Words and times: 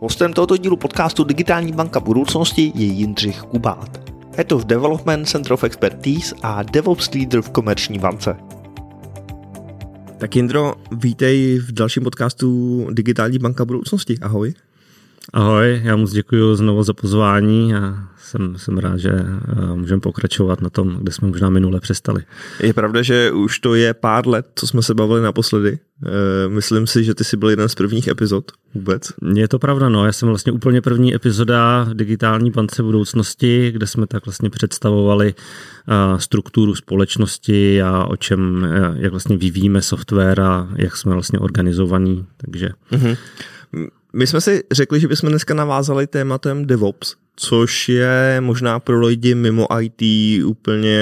Hostem 0.00 0.32
tohoto 0.32 0.56
dílu 0.56 0.76
podcastu 0.76 1.24
Digitální 1.24 1.72
banka 1.72 2.00
budoucnosti 2.00 2.72
je 2.74 2.86
Jindřich 2.86 3.40
Kubát. 3.40 4.00
Je 4.38 4.44
to 4.44 4.58
v 4.58 4.64
Development 4.64 5.28
Center 5.28 5.52
of 5.52 5.64
Expertise 5.64 6.34
a 6.42 6.62
DevOps 6.62 7.14
Leader 7.14 7.42
v 7.42 7.50
Komerční 7.50 7.98
bance. 7.98 8.36
Tak 10.18 10.36
Jindro, 10.36 10.74
vítej 10.92 11.58
v 11.58 11.72
dalším 11.72 12.02
podcastu 12.02 12.86
Digitální 12.90 13.38
banka 13.38 13.64
budoucnosti. 13.64 14.18
Ahoj. 14.22 14.54
Ahoj, 15.32 15.80
já 15.84 15.96
moc 15.96 16.12
děkuji 16.12 16.56
znovu 16.56 16.82
za 16.82 16.92
pozvání 16.92 17.74
a 17.74 18.08
jsem, 18.18 18.58
jsem 18.58 18.78
rád, 18.78 18.96
že 18.96 19.10
eh, 19.10 19.74
můžeme 19.74 20.00
pokračovat 20.00 20.60
na 20.60 20.70
tom, 20.70 20.96
kde 21.00 21.12
jsme 21.12 21.28
možná 21.28 21.50
minule 21.50 21.80
přestali. 21.80 22.22
Je 22.60 22.72
pravda, 22.72 23.02
že 23.02 23.30
už 23.30 23.58
to 23.58 23.74
je 23.74 23.94
pár 23.94 24.28
let, 24.28 24.46
co 24.54 24.66
jsme 24.66 24.82
se 24.82 24.94
bavili 24.94 25.22
naposledy. 25.22 25.78
Eh, 26.06 26.48
myslím 26.48 26.86
si, 26.86 27.04
že 27.04 27.14
ty 27.14 27.24
jsi 27.24 27.36
byl 27.36 27.50
jeden 27.50 27.68
z 27.68 27.74
prvních 27.74 28.08
epizod 28.08 28.52
vůbec. 28.74 29.12
Je 29.34 29.48
to 29.48 29.58
pravda, 29.58 29.88
no. 29.88 30.06
Já 30.06 30.12
jsem 30.12 30.28
vlastně 30.28 30.52
úplně 30.52 30.80
první 30.80 31.14
epizoda 31.14 31.84
v 31.84 31.94
digitální 31.94 32.50
bance 32.50 32.82
budoucnosti, 32.82 33.70
kde 33.72 33.86
jsme 33.86 34.06
tak 34.06 34.26
vlastně 34.26 34.50
představovali 34.50 35.34
eh, 35.34 36.20
strukturu 36.20 36.74
společnosti 36.74 37.82
a 37.82 38.04
o 38.04 38.16
čem, 38.16 38.68
jak 38.96 39.10
vlastně 39.10 39.36
vyvíjíme 39.36 39.82
software 39.82 40.40
a 40.40 40.68
jak 40.76 40.96
jsme 40.96 41.12
vlastně 41.12 41.38
organizovaní. 41.38 42.26
Takže... 42.36 42.68
Mm-hmm. 42.92 43.16
My 44.16 44.26
jsme 44.26 44.40
si 44.40 44.64
řekli, 44.70 45.00
že 45.00 45.08
bychom 45.08 45.30
dneska 45.30 45.54
navázali 45.54 46.06
tématem 46.06 46.66
DevOps, 46.66 47.14
což 47.36 47.88
je 47.88 48.36
možná 48.40 48.80
pro 48.80 49.00
lidi 49.00 49.34
mimo 49.34 49.66
IT 49.80 50.02
úplně 50.44 50.98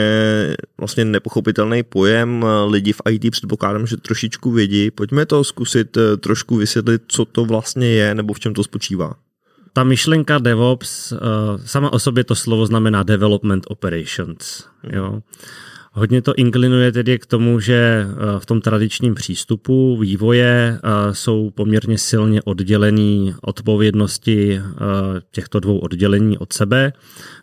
vlastně 0.78 1.04
nepochopitelný 1.04 1.82
pojem. 1.82 2.46
Lidi 2.66 2.92
v 2.92 3.00
IT 3.10 3.30
předpokládám, 3.30 3.86
že 3.86 3.96
trošičku 3.96 4.50
vědí. 4.50 4.90
Pojďme 4.90 5.26
to 5.26 5.44
zkusit 5.44 5.96
eh, 5.96 6.16
trošku 6.16 6.56
vysvětlit, 6.56 7.02
co 7.08 7.24
to 7.24 7.44
vlastně 7.44 7.86
je 7.86 8.14
nebo 8.14 8.32
v 8.32 8.40
čem 8.40 8.54
to 8.54 8.64
spočívá. 8.64 9.14
Ta 9.72 9.84
myšlenka 9.84 10.38
DevOps, 10.38 11.12
eh, 11.12 11.16
sama 11.64 11.92
o 11.92 11.98
sobě 11.98 12.24
to 12.24 12.34
slovo 12.34 12.66
znamená 12.66 13.02
Development 13.02 13.64
Operations. 13.68 14.64
Jo. 14.92 15.20
Hodně 15.96 16.22
to 16.22 16.34
inklinuje 16.34 16.92
tedy 16.92 17.18
k 17.18 17.26
tomu, 17.26 17.60
že 17.60 18.06
eh, 18.06 18.40
v 18.40 18.46
tom 18.46 18.60
tradičním 18.60 19.14
přístupu 19.14 19.96
vývoje 19.96 20.78
eh, 20.78 21.14
jsou 21.14 21.50
poměrně 21.50 21.98
silně 21.98 22.42
oddělený 22.42 23.34
odpovědnosti 23.42 24.60
eh, 24.60 24.62
těchto 25.30 25.60
dvou 25.60 25.78
oddělení 25.78 26.38
od 26.38 26.52
sebe, 26.52 26.92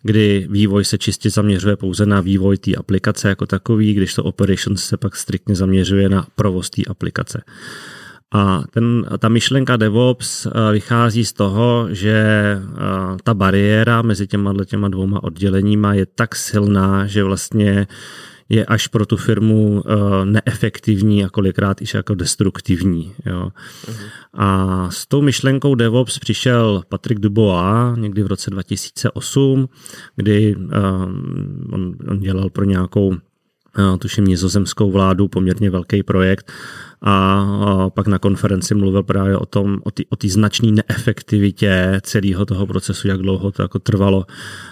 kdy 0.04 0.48
vývoj 0.50 0.86
se 0.86 0.98
čistě 0.98 1.30
zaměřuje 1.30 1.76
pouze 1.76 2.06
na 2.06 2.22
vývoj 2.22 2.58
té 2.58 2.76
aplikace 2.76 3.30
jako 3.30 3.46
takový, 3.46 3.94
když 3.94 4.14
to 4.14 4.24
operations 4.24 4.84
se 4.84 4.98
pak 4.98 5.16
striktně 5.16 5.56
zaměřuje 5.56 6.10
na 6.10 6.28
provoz 6.36 6.70
té 6.70 6.82
aplikace. 6.88 7.44
A 8.34 8.64
ten, 8.72 9.06
ta 9.20 9.30
myšlenka 9.30 9.78
DevOps 9.78 10.48
vychází 10.72 11.26
z 11.26 11.34
toho, 11.34 11.88
že 11.92 12.26
ta 13.24 13.34
bariéra 13.34 14.02
mezi 14.02 14.28
těma, 14.28 14.54
těma 14.66 14.88
dvouma 14.88 15.24
odděleníma 15.24 15.94
je 15.94 16.06
tak 16.06 16.36
silná, 16.36 17.06
že 17.06 17.24
vlastně 17.24 17.88
je 18.52 18.66
až 18.66 18.88
pro 18.88 19.06
tu 19.06 19.18
firmu 19.18 19.82
uh, 19.82 19.82
neefektivní 20.26 21.26
a 21.26 21.30
kolikrát 21.30 21.82
i 21.82 21.86
jako 21.94 22.16
destruktivní. 22.16 23.14
Jo. 23.26 23.50
A 24.34 24.88
s 24.92 25.06
tou 25.06 25.22
myšlenkou 25.22 25.76
DevOps 25.76 26.20
přišel 26.20 26.84
Patrick 26.90 27.22
Dubois 27.22 27.98
někdy 27.98 28.24
v 28.24 28.28
roce 28.28 28.50
2008, 28.50 29.70
kdy 30.16 30.56
on, 31.72 31.96
on 32.10 32.20
dělal 32.20 32.50
pro 32.50 32.66
nějakou 32.66 33.16
tuším 34.00 34.26
nizozemskou 34.26 34.92
vládu, 34.92 35.28
poměrně 35.28 35.70
velký 35.70 36.04
projekt. 36.04 36.52
A 37.04 37.90
pak 37.90 38.08
na 38.08 38.20
konferenci 38.20 38.76
mluvil 38.76 39.04
právě 39.04 39.38
o 39.38 39.46
tom, 39.46 39.80
o 40.10 40.16
té 40.16 40.30
značné 40.30 40.72
neefektivitě 40.72 42.00
celého 42.04 42.46
toho 42.46 42.68
procesu, 42.68 43.08
jak 43.08 43.22
dlouho 43.22 43.52
to 43.52 43.62
jako 43.62 43.80
trvalo, 43.80 44.26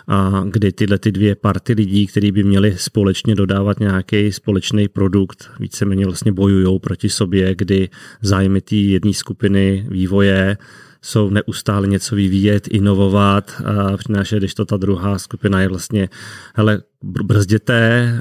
a 0.08 0.44
kdy 0.50 0.72
tyhle 0.72 0.98
ty 1.00 1.12
dvě 1.12 1.36
party 1.36 1.74
lidí, 1.74 2.08
kteří 2.08 2.32
by 2.32 2.44
měli 2.44 2.76
společně 2.78 3.36
dodávat 3.36 3.80
nějaký 3.80 4.32
společný 4.32 4.88
produkt, 4.88 5.50
víceméně 5.60 6.06
vlastně 6.06 6.32
bojují 6.32 6.80
proti 6.80 7.10
sobě, 7.10 7.56
kdy 7.56 7.90
zájmy 8.22 8.62
té 8.62 8.76
jedné 8.76 9.14
skupiny 9.14 9.86
vývoje 9.90 10.58
jsou 11.02 11.30
neustále 11.30 11.88
něco 11.88 12.16
vyvíjet, 12.16 12.68
inovovat 12.68 13.62
a 13.66 13.98
přinášet, 13.98 14.38
když 14.38 14.54
to 14.54 14.66
ta 14.66 14.78
druhá 14.78 15.20
skupina 15.20 15.62
je 15.62 15.68
vlastně, 15.68 16.10
hele, 16.56 16.82
brzděte, 17.04 18.14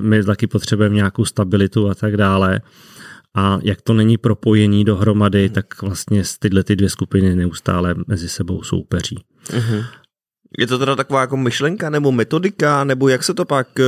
my 0.00 0.24
taky 0.24 0.46
potřebujeme 0.46 0.94
nějakou 0.94 1.24
stabilitu 1.24 1.90
a 1.90 1.94
tak 1.94 2.16
dále. 2.16 2.60
A 3.34 3.58
jak 3.62 3.82
to 3.82 3.92
není 3.92 4.18
propojení 4.18 4.84
dohromady, 4.84 5.50
tak 5.50 5.82
vlastně 5.82 6.22
tyhle 6.38 6.64
ty 6.64 6.76
dvě 6.76 6.88
skupiny 6.88 7.36
neustále 7.36 7.94
mezi 8.06 8.28
sebou 8.28 8.62
soupeří. 8.62 9.24
Uh-huh. 9.46 9.84
Je 10.58 10.66
to 10.66 10.78
teda 10.78 10.96
taková 10.96 11.20
jako 11.20 11.36
myšlenka 11.36 11.90
nebo 11.90 12.12
metodika, 12.12 12.84
nebo 12.84 13.08
jak 13.08 13.24
se 13.24 13.34
to 13.34 13.44
pak 13.44 13.68
uh, 13.78 13.84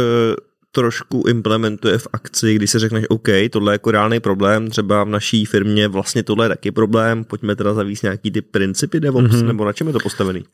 trošku 0.72 1.25
implementuje 1.28 1.98
v 1.98 2.08
akci, 2.12 2.54
když 2.54 2.70
se 2.70 2.78
řekneš, 2.78 3.04
OK, 3.08 3.28
tohle 3.50 3.72
je 3.72 3.75
jako 3.75 3.91
reálný 3.91 4.20
problém, 4.20 4.70
třeba 4.70 5.04
v 5.04 5.08
naší 5.08 5.44
firmě 5.44 5.88
vlastně 5.88 6.22
tohle 6.22 6.44
je 6.44 6.48
taky 6.48 6.70
problém, 6.70 7.25
pojďme 7.25 7.56
teda 7.56 7.75
zavíst 7.75 8.03
nějaký 8.03 8.31
ty 8.31 8.42
principy 8.42 9.00
DevOps, 9.00 9.31
mm-hmm. 9.31 9.47
nebo 9.47 9.64
na 9.64 9.72
čem 9.72 9.86
je 9.86 9.92
to 9.92 9.98
postavený? 9.98 10.44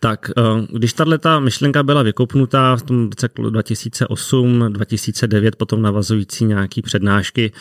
Tak, 0.00 0.30
eh, 0.36 0.42
když 0.72 0.92
tahle 0.92 1.18
ta 1.18 1.40
myšlenka 1.40 1.82
byla 1.82 2.02
vykopnutá 2.02 2.76
v 2.76 2.82
tom 2.82 3.10
roce 3.10 3.28
2008, 3.50 4.64
2009, 4.68 5.56
potom 5.56 5.82
navazující 5.82 6.44
nějaký 6.44 6.82
přednášky, 6.82 7.52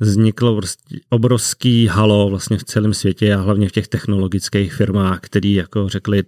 vzniklo 0.00 0.60
obrovský 1.08 1.86
halo 1.86 2.30
vlastně 2.30 2.58
v 2.58 2.64
celém 2.64 2.94
světě 2.94 3.34
a 3.34 3.40
hlavně 3.40 3.68
v 3.68 3.72
těch 3.72 3.88
technologických 3.88 4.74
firmách, 4.74 5.20
který 5.20 5.54
jako 5.54 5.88
řekli, 5.88 6.22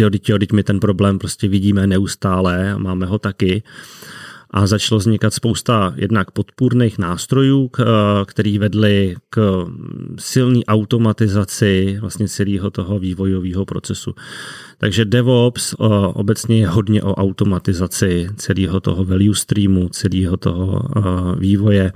jo, 0.00 0.10
teď 0.38 0.52
my 0.52 0.62
ten 0.62 0.80
problém 0.80 1.18
prostě 1.18 1.48
vidíme 1.48 1.86
neustále 1.86 2.72
a 2.72 2.78
máme 2.78 3.06
ho 3.06 3.18
taky 3.18 3.62
a 4.56 4.66
začalo 4.66 4.98
vznikat 4.98 5.34
spousta 5.34 5.94
jednak 5.96 6.30
podpůrných 6.30 6.98
nástrojů, 6.98 7.70
který 8.26 8.58
vedly 8.58 9.16
k 9.30 9.66
silné 10.18 10.60
automatizaci 10.64 11.98
vlastně 12.00 12.28
celého 12.28 12.70
toho 12.70 12.98
vývojového 12.98 13.64
procesu. 13.64 14.14
Takže 14.78 15.04
DevOps 15.04 15.74
obecně 16.14 16.58
je 16.58 16.68
hodně 16.68 17.02
o 17.02 17.14
automatizaci 17.14 18.28
celého 18.36 18.80
toho 18.80 19.04
value 19.04 19.34
streamu, 19.34 19.88
celého 19.88 20.36
toho 20.36 20.82
vývoje. 21.38 21.92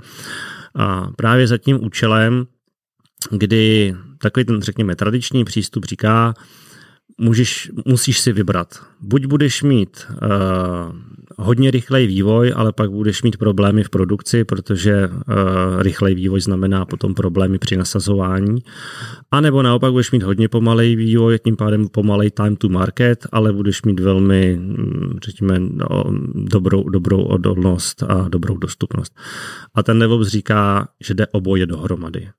A 0.75 1.11
právě 1.15 1.47
za 1.47 1.57
tím 1.57 1.83
účelem, 1.83 2.47
kdy 3.31 3.95
takový 4.21 4.45
ten, 4.45 4.61
řekněme, 4.61 4.95
tradiční 4.95 5.45
přístup 5.45 5.85
říká, 5.85 6.33
můžeš, 7.17 7.71
musíš 7.85 8.19
si 8.19 8.31
vybrat. 8.31 8.79
Buď 9.01 9.25
budeš 9.25 9.63
mít 9.63 10.07
uh, 10.09 10.19
hodně 11.39 11.71
rychlej 11.71 12.07
vývoj, 12.07 12.53
ale 12.55 12.73
pak 12.73 12.91
budeš 12.91 13.23
mít 13.23 13.37
problémy 13.37 13.83
v 13.83 13.89
produkci, 13.89 14.43
protože 14.43 15.07
uh, 15.07 15.81
rychlej 15.81 16.15
vývoj 16.15 16.41
znamená 16.41 16.85
potom 16.85 17.13
problémy 17.13 17.59
při 17.59 17.77
nasazování. 17.77 18.59
A 19.31 19.41
nebo 19.41 19.61
naopak 19.61 19.91
budeš 19.91 20.11
mít 20.11 20.23
hodně 20.23 20.49
pomalej 20.49 20.95
vývoj, 20.95 21.39
tím 21.43 21.55
pádem 21.55 21.87
pomalej 21.87 22.31
time 22.31 22.55
to 22.55 22.69
market, 22.69 23.27
ale 23.31 23.53
budeš 23.53 23.83
mít 23.83 23.99
velmi, 23.99 24.57
hm, 24.59 25.17
řekněme, 25.25 25.59
no, 25.59 26.03
dobrou, 26.35 26.89
dobrou 26.89 27.21
odolnost 27.21 28.03
a 28.03 28.27
dobrou 28.29 28.57
dostupnost. 28.57 29.13
A 29.75 29.83
ten 29.83 29.99
DevOps 29.99 30.27
říká, 30.27 30.87
že 31.03 31.13
jde 31.13 31.27
oboje 31.27 31.65
dohromady 31.65 32.29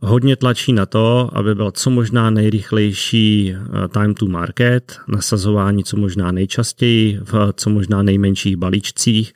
hodně 0.00 0.36
tlačí 0.36 0.72
na 0.72 0.86
to, 0.86 1.30
aby 1.32 1.54
byl 1.54 1.70
co 1.70 1.90
možná 1.90 2.30
nejrychlejší 2.30 3.54
eh, 3.54 3.88
time 3.88 4.14
to 4.14 4.26
market, 4.26 4.98
nasazování 5.08 5.84
co 5.84 5.96
možná 5.96 6.32
nejčastěji 6.32 7.18
v 7.22 7.52
co 7.56 7.70
možná 7.70 8.02
nejmenších 8.02 8.56
balíčcích. 8.56 9.32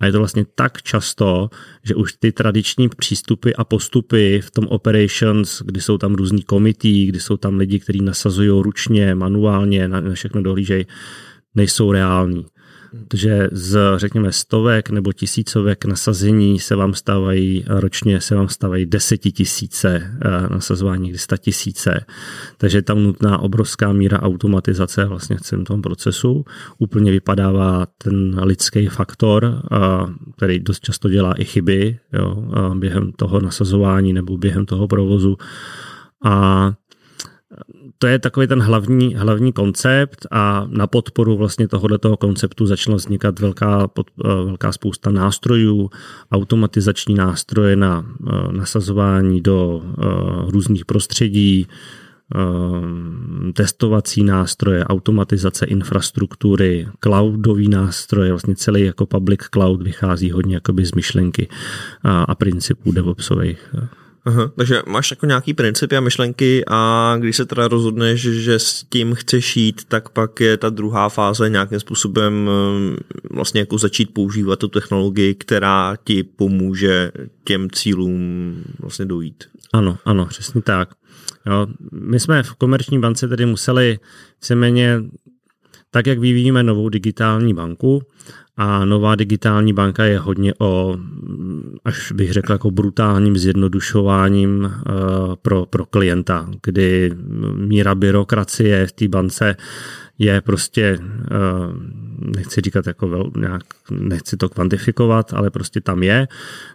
A 0.00 0.06
je 0.06 0.12
to 0.12 0.18
vlastně 0.18 0.44
tak 0.54 0.82
často, 0.82 1.50
že 1.84 1.94
už 1.94 2.12
ty 2.12 2.32
tradiční 2.32 2.88
přístupy 2.88 3.50
a 3.58 3.64
postupy 3.64 4.40
v 4.40 4.50
tom 4.50 4.66
operations, 4.68 5.62
kdy 5.64 5.80
jsou 5.80 5.98
tam 5.98 6.14
různý 6.14 6.42
komití, 6.42 7.06
kdy 7.06 7.20
jsou 7.20 7.36
tam 7.36 7.56
lidi, 7.56 7.80
kteří 7.80 8.02
nasazují 8.02 8.50
ručně, 8.62 9.14
manuálně, 9.14 9.88
na 9.88 10.02
všechno 10.14 10.42
dohlížejí, 10.42 10.86
nejsou 11.54 11.92
reální 11.92 12.46
že 13.14 13.48
z, 13.52 13.78
řekněme, 13.96 14.32
stovek 14.32 14.90
nebo 14.90 15.12
tisícovek 15.12 15.84
nasazení 15.84 16.58
se 16.58 16.76
vám 16.76 16.94
stávají 16.94 17.64
ročně, 17.68 18.20
se 18.20 18.34
vám 18.34 18.48
stávají 18.48 18.86
desetitisíce 18.86 19.96
eh, 19.96 20.30
nasazování, 20.50 21.08
kdy 21.08 21.18
sta 21.18 21.36
tisíce. 21.36 22.04
Takže 22.56 22.78
je 22.78 22.82
tam 22.82 23.02
nutná 23.02 23.38
obrovská 23.38 23.92
míra 23.92 24.22
automatizace 24.22 25.04
vlastně 25.04 25.36
v 25.36 25.40
celém 25.40 25.64
tom 25.64 25.82
procesu. 25.82 26.44
Úplně 26.78 27.10
vypadává 27.10 27.86
ten 27.98 28.40
lidský 28.42 28.86
faktor, 28.86 29.62
eh, 29.72 29.76
který 30.36 30.60
dost 30.60 30.80
často 30.80 31.08
dělá 31.08 31.32
i 31.32 31.44
chyby 31.44 31.98
jo, 32.12 32.44
během 32.74 33.12
toho 33.12 33.40
nasazování 33.40 34.12
nebo 34.12 34.38
během 34.38 34.66
toho 34.66 34.88
provozu. 34.88 35.36
A 36.24 36.72
to 37.98 38.06
je 38.06 38.18
takový 38.18 38.46
ten 38.46 38.62
hlavní, 38.62 39.14
hlavní 39.14 39.52
koncept 39.52 40.26
a 40.30 40.66
na 40.70 40.86
podporu 40.86 41.36
vlastně 41.36 41.68
tohoto 41.68 42.16
konceptu 42.16 42.66
začala 42.66 42.96
vznikat 42.96 43.38
velká, 43.38 43.88
pod, 43.88 44.06
eh, 44.24 44.28
velká 44.28 44.72
spousta 44.72 45.10
nástrojů, 45.10 45.90
automatizační 46.32 47.14
nástroje 47.14 47.76
na 47.76 48.00
uh, 48.20 48.52
nasazování 48.52 49.40
do 49.40 49.76
uh, 49.76 50.50
různých 50.50 50.84
prostředí, 50.84 51.66
testovací 53.52 54.24
nástroje, 54.24 54.84
automatizace 54.84 55.66
infrastruktury, 55.66 56.88
cloudový 57.00 57.68
nástroje, 57.68 58.30
vlastně 58.30 58.56
celý 58.56 58.82
jako 58.82 59.06
public 59.06 59.40
cloud 59.40 59.82
vychází 59.82 60.30
hodně 60.30 60.54
jakoby 60.54 60.84
z 60.84 60.92
myšlenky 60.92 61.48
a, 62.02 62.22
a 62.22 62.34
principů 62.34 62.92
DevOpsových. 62.92 63.74
Aha, 64.24 64.52
takže 64.56 64.82
máš 64.86 65.10
jako 65.10 65.26
nějaký 65.26 65.54
principy 65.54 65.96
a 65.96 66.00
myšlenky 66.00 66.64
a 66.68 67.14
když 67.18 67.36
se 67.36 67.46
teda 67.46 67.68
rozhodneš, 67.68 68.20
že 68.20 68.58
s 68.58 68.84
tím 68.88 69.14
chceš 69.14 69.56
jít, 69.56 69.84
tak 69.84 70.08
pak 70.08 70.40
je 70.40 70.56
ta 70.56 70.70
druhá 70.70 71.08
fáze 71.08 71.50
nějakým 71.50 71.80
způsobem 71.80 72.50
eh, 72.50 72.96
vlastně 73.30 73.60
jako 73.60 73.78
začít 73.78 74.14
používat 74.14 74.58
tu 74.58 74.68
technologii, 74.68 75.34
která 75.34 75.96
ti 76.04 76.22
pomůže 76.22 77.12
těm 77.44 77.70
cílům 77.70 78.54
vlastně 78.78 79.04
dojít. 79.04 79.44
Ano, 79.72 79.98
ano, 80.04 80.26
přesně 80.26 80.62
tak. 80.62 80.88
Jo, 81.46 81.66
my 81.92 82.20
jsme 82.20 82.42
v 82.42 82.54
komerční 82.54 82.98
bance 83.00 83.28
tedy 83.28 83.46
museli 83.46 83.98
víceméně 84.40 85.02
tak, 85.90 86.06
jak 86.06 86.18
vyvíjíme 86.18 86.62
novou 86.62 86.88
digitální 86.88 87.54
banku, 87.54 88.02
a 88.62 88.84
nová 88.84 89.14
digitální 89.14 89.72
banka 89.72 90.04
je 90.04 90.18
hodně 90.18 90.54
o, 90.58 90.96
až 91.84 92.12
bych 92.12 92.32
řekl, 92.32 92.52
jako 92.52 92.70
brutálním 92.70 93.36
zjednodušováním 93.36 94.64
uh, 94.64 95.34
pro, 95.42 95.66
pro 95.66 95.86
klienta, 95.86 96.48
kdy 96.62 97.12
míra 97.54 97.94
byrokracie 97.94 98.86
v 98.86 98.92
té 98.92 99.08
bance 99.08 99.56
je 100.18 100.40
prostě, 100.40 100.98
uh, 101.00 102.36
nechci 102.36 102.60
říkat 102.60 102.86
jako 102.86 103.08
vel, 103.08 103.30
nějak, 103.36 103.64
nechci 103.90 104.36
to 104.36 104.48
kvantifikovat, 104.48 105.34
ale 105.34 105.50
prostě 105.50 105.80
tam 105.80 106.02
je, 106.02 106.28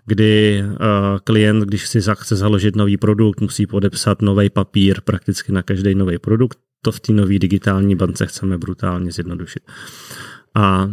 kdy 0.06 0.64
uh, 0.66 0.76
klient, 1.24 1.64
když 1.64 1.88
si 1.88 2.00
chce 2.14 2.36
založit 2.36 2.76
nový 2.76 2.98
produkt, 2.98 3.42
musí 3.42 3.68
podepsat 3.68 4.22
nový 4.22 4.50
papír 4.50 5.02
prakticky 5.02 5.52
na 5.52 5.62
každý 5.62 5.96
nový 5.96 6.18
produkt. 6.18 6.58
To 6.86 6.92
v 6.92 7.00
té 7.00 7.14
nové 7.14 7.40
digitální 7.40 7.96
bance 7.96 8.26
chceme 8.26 8.58
brutálně 8.58 9.12
zjednodušit 9.12 9.64
a 10.56 10.92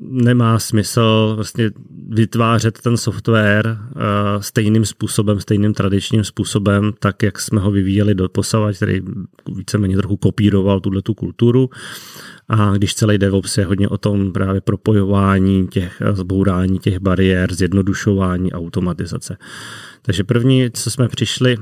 nemá 0.00 0.58
smysl 0.58 1.32
vlastně 1.36 1.70
vytvářet 2.08 2.80
ten 2.80 2.96
software 2.96 3.78
uh, 3.80 4.00
stejným 4.40 4.84
způsobem, 4.84 5.40
stejným 5.40 5.74
tradičním 5.74 6.24
způsobem, 6.24 6.92
tak 6.98 7.22
jak 7.22 7.40
jsme 7.40 7.60
ho 7.60 7.70
vyvíjeli 7.70 8.14
do 8.14 8.28
posava, 8.28 8.72
který 8.72 9.00
víceméně 9.56 9.96
trochu 9.96 10.16
kopíroval 10.16 10.80
tuhle 10.80 11.02
tu 11.02 11.14
kulturu. 11.14 11.70
A 12.48 12.76
když 12.76 12.94
celý 12.94 13.18
DevOps 13.18 13.58
je 13.58 13.64
hodně 13.64 13.88
o 13.88 13.98
tom 13.98 14.32
právě 14.32 14.60
propojování 14.60 15.68
těch, 15.68 16.02
zbourání 16.12 16.78
těch 16.78 16.98
bariér, 16.98 17.54
zjednodušování, 17.54 18.52
automatizace. 18.52 19.36
Takže 20.02 20.24
první, 20.24 20.70
co 20.70 20.90
jsme 20.90 21.08
přišli, 21.08 21.56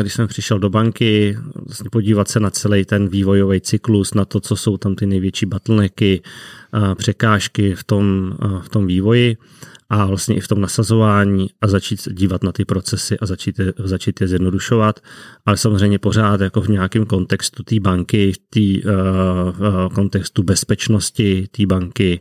když 0.00 0.14
jsem 0.14 0.28
přišel 0.28 0.58
do 0.58 0.70
banky, 0.70 1.38
vlastně 1.66 1.90
podívat 1.90 2.28
se 2.28 2.40
na 2.40 2.50
celý 2.50 2.84
ten 2.84 3.08
vývojový 3.08 3.60
cyklus, 3.60 4.14
na 4.14 4.24
to, 4.24 4.40
co 4.40 4.56
jsou 4.56 4.76
tam 4.76 4.94
ty 4.94 5.06
největší 5.06 5.46
bottlenecky, 5.46 6.22
překážky 6.94 7.74
v 7.74 7.84
tom, 7.84 8.34
v 8.60 8.68
tom 8.68 8.86
vývoji 8.86 9.36
a 9.90 10.06
vlastně 10.06 10.36
i 10.36 10.40
v 10.40 10.48
tom 10.48 10.60
nasazování 10.60 11.50
a 11.60 11.68
začít 11.68 12.08
dívat 12.12 12.44
na 12.44 12.52
ty 12.52 12.64
procesy 12.64 13.18
a 13.18 13.26
začít, 13.26 13.60
začít 13.78 14.20
je 14.20 14.28
zjednodušovat, 14.28 15.00
ale 15.46 15.56
samozřejmě 15.56 15.98
pořád 15.98 16.40
jako 16.40 16.60
v 16.60 16.68
nějakém 16.68 17.06
kontextu 17.06 17.62
té 17.62 17.80
banky, 17.80 18.32
v 18.54 18.80
uh, 18.84 19.94
kontextu 19.94 20.42
bezpečnosti 20.42 21.48
té 21.50 21.66
banky 21.66 22.20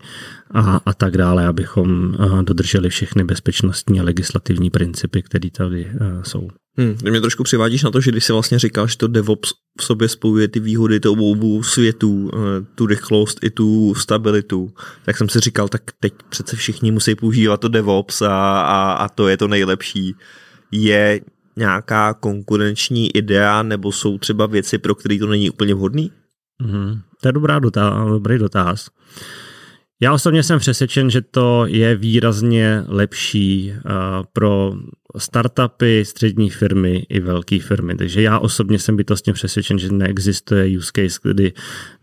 a, 0.51 0.81
a 0.85 0.93
tak 0.93 1.17
dále, 1.17 1.47
abychom 1.47 2.15
dodrželi 2.41 2.89
všechny 2.89 3.23
bezpečnostní 3.23 3.99
a 3.99 4.03
legislativní 4.03 4.69
principy, 4.69 5.21
které 5.21 5.49
tady 5.49 5.91
jsou. 6.23 6.47
Hmm, 6.79 6.97
mě 7.09 7.21
trošku 7.21 7.43
přivádíš 7.43 7.83
na 7.83 7.91
to, 7.91 8.01
že 8.01 8.11
když 8.11 8.25
si 8.25 8.33
vlastně 8.33 8.59
říkal, 8.59 8.87
že 8.87 8.97
to 8.97 9.07
DevOps 9.07 9.53
v 9.79 9.83
sobě 9.83 10.09
spojuje 10.09 10.47
ty 10.47 10.59
výhody 10.59 10.99
toho 10.99 11.15
obou 11.15 11.63
světů, 11.63 12.31
eh, 12.33 12.65
tu 12.75 12.85
rychlost 12.85 13.39
i 13.43 13.49
tu 13.49 13.95
stabilitu, 13.95 14.73
tak 15.05 15.17
jsem 15.17 15.29
si 15.29 15.39
říkal, 15.39 15.67
tak 15.67 15.81
teď 15.99 16.13
přece 16.29 16.55
všichni 16.55 16.91
musí 16.91 17.15
používat 17.15 17.59
to 17.59 17.67
DevOps 17.67 18.21
a, 18.21 18.61
a, 18.61 18.91
a 18.91 19.09
to 19.09 19.27
je 19.27 19.37
to 19.37 19.47
nejlepší. 19.47 20.15
Je 20.71 21.21
nějaká 21.55 22.13
konkurenční 22.13 23.15
idea 23.15 23.63
nebo 23.63 23.91
jsou 23.91 24.17
třeba 24.17 24.45
věci, 24.45 24.77
pro 24.77 24.95
které 24.95 25.19
to 25.19 25.27
není 25.27 25.49
úplně 25.49 25.73
vhodný? 25.73 26.11
Mm-hmm. 26.63 27.01
To 27.21 27.27
je 27.27 27.31
dobrá 27.31 27.59
dotaz, 27.59 28.09
dobrý 28.09 28.37
dotaz. 28.37 28.89
Já 30.01 30.13
osobně 30.13 30.43
jsem 30.43 30.59
přesvědčen, 30.59 31.09
že 31.09 31.21
to 31.21 31.65
je 31.67 31.95
výrazně 31.95 32.83
lepší 32.87 33.73
uh, 33.73 33.91
pro 34.33 34.73
startupy, 35.17 36.05
střední 36.05 36.49
firmy 36.49 37.05
i 37.09 37.19
velké 37.19 37.59
firmy. 37.59 37.95
Takže 37.95 38.21
já 38.21 38.39
osobně 38.39 38.79
jsem 38.79 38.97
bytostně 38.97 39.33
přesvědčen, 39.33 39.79
že 39.79 39.91
neexistuje 39.91 40.77
use 40.77 40.91
case, 40.95 41.19
kdy 41.23 41.53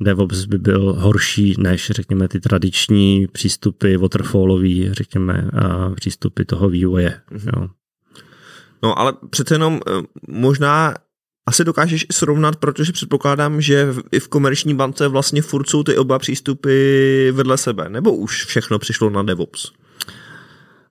DevOps 0.00 0.44
by 0.44 0.58
byl 0.58 0.92
horší 0.92 1.54
než, 1.58 1.90
řekněme, 1.90 2.28
ty 2.28 2.40
tradiční 2.40 3.26
přístupy 3.32 3.96
waterfallový, 3.96 4.88
řekněme, 4.92 5.50
uh, 5.52 5.94
přístupy 5.94 6.44
toho 6.44 6.68
vývoje. 6.68 7.20
Mm-hmm. 7.30 7.60
Jo. 7.60 7.68
No 8.84 8.98
ale 8.98 9.12
přece 9.30 9.54
jenom 9.54 9.80
eh, 9.86 9.92
možná 10.28 10.94
asi 11.46 11.64
dokážeš 11.64 12.06
srovnat, 12.12 12.56
protože 12.56 12.92
předpokládám, 12.92 13.60
že 13.60 13.94
i 14.12 14.20
v 14.20 14.28
komerční 14.28 14.74
bance 14.74 15.08
vlastně 15.08 15.42
furt 15.42 15.68
jsou 15.68 15.82
ty 15.82 15.96
oba 15.96 16.18
přístupy 16.18 17.30
vedle 17.30 17.58
sebe, 17.58 17.88
nebo 17.88 18.16
už 18.16 18.44
všechno 18.44 18.78
přišlo 18.78 19.10
na 19.10 19.22
DevOps? 19.22 19.72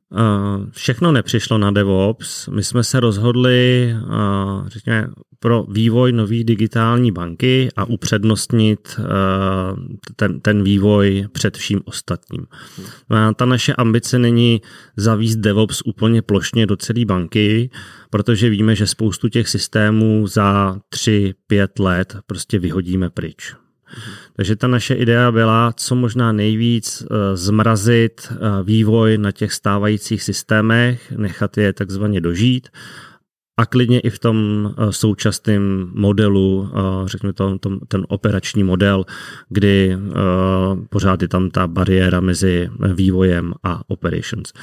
Uh, 0.09 0.69
všechno 0.71 1.11
nepřišlo 1.11 1.57
na 1.57 1.71
DevOps. 1.71 2.47
My 2.47 2.63
jsme 2.63 2.83
se 2.83 2.99
rozhodli, 2.99 3.95
uh, 4.03 4.67
řekněme, 4.67 5.07
pro 5.43 5.65
vývoj 5.69 6.11
nové 6.11 6.43
digitální 6.43 7.11
banky 7.11 7.69
a 7.75 7.85
upřednostnit 7.85 8.99
uh, 8.99 9.05
ten, 10.15 10.39
ten 10.39 10.63
vývoj 10.63 11.27
před 11.31 11.57
vším 11.57 11.81
ostatním. 11.85 12.47
A 13.09 13.33
ta 13.33 13.45
naše 13.45 13.73
ambice 13.73 14.19
není 14.19 14.61
zavíst 14.97 15.39
DevOps 15.39 15.81
úplně 15.85 16.21
plošně 16.21 16.65
do 16.65 16.75
celé 16.75 17.05
banky, 17.05 17.69
protože 18.09 18.49
víme, 18.49 18.75
že 18.75 18.87
spoustu 18.87 19.29
těch 19.29 19.49
systémů 19.49 20.27
za 20.27 20.77
3-5 20.95 21.67
let 21.79 22.17
prostě 22.27 22.59
vyhodíme 22.59 23.09
pryč. 23.09 23.55
Takže 24.35 24.55
ta 24.55 24.67
naše 24.67 24.93
idea 24.93 25.31
byla, 25.31 25.73
co 25.75 25.95
možná 25.95 26.31
nejvíc 26.31 27.03
eh, 27.03 27.37
zmrazit 27.37 28.31
eh, 28.31 28.35
vývoj 28.63 29.17
na 29.17 29.31
těch 29.31 29.53
stávajících 29.53 30.23
systémech, 30.23 31.11
nechat 31.11 31.57
je 31.57 31.73
takzvaně 31.73 32.21
dožít 32.21 32.69
a 33.57 33.65
klidně 33.65 33.99
i 33.99 34.09
v 34.09 34.19
tom 34.19 34.67
eh, 34.77 34.93
současném 34.93 35.91
modelu, 35.93 36.69
eh, 36.73 36.79
řekněme 37.07 37.33
to, 37.33 37.59
tom, 37.59 37.79
ten 37.87 38.05
operační 38.09 38.63
model, 38.63 39.05
kdy 39.49 39.97
eh, 39.97 40.19
pořád 40.89 41.21
je 41.21 41.27
tam 41.27 41.49
ta 41.49 41.67
bariéra 41.67 42.19
mezi 42.19 42.69
vývojem 42.93 43.53
a 43.63 43.81
operations. 43.87 44.53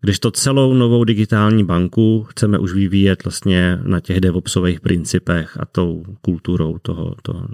Když 0.00 0.18
to 0.18 0.30
celou 0.30 0.74
novou 0.74 1.04
digitální 1.04 1.64
banku 1.64 2.26
chceme 2.30 2.58
už 2.58 2.72
vyvíjet 2.72 3.24
vlastně 3.24 3.78
na 3.82 4.00
těch 4.00 4.20
DevOpsových 4.20 4.80
principech 4.80 5.56
a 5.60 5.64
tou 5.64 6.04
kulturou 6.20 6.78
toho, 6.78 7.14
toho 7.22 7.48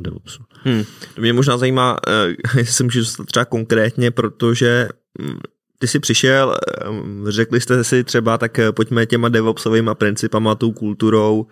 DevOpsu. 0.00 0.42
Hmm. 0.64 0.84
Mě 1.20 1.32
možná 1.32 1.58
zajímá, 1.58 1.96
jestli 2.56 2.84
můžu 2.84 2.98
dostat 2.98 3.26
třeba 3.26 3.44
konkrétně, 3.44 4.10
protože 4.10 4.88
hm, 5.22 5.38
ty 5.78 5.86
jsi 5.86 5.98
přišel, 6.00 6.56
eh, 6.56 6.86
řekli 7.28 7.60
jste 7.60 7.84
si 7.84 8.04
třeba, 8.04 8.38
tak 8.38 8.58
eh, 8.58 8.72
pojďme 8.72 9.06
těma 9.06 9.28
DevOpsovými 9.28 9.90
principama, 9.94 10.54
tou 10.54 10.72
kulturou, 10.72 11.46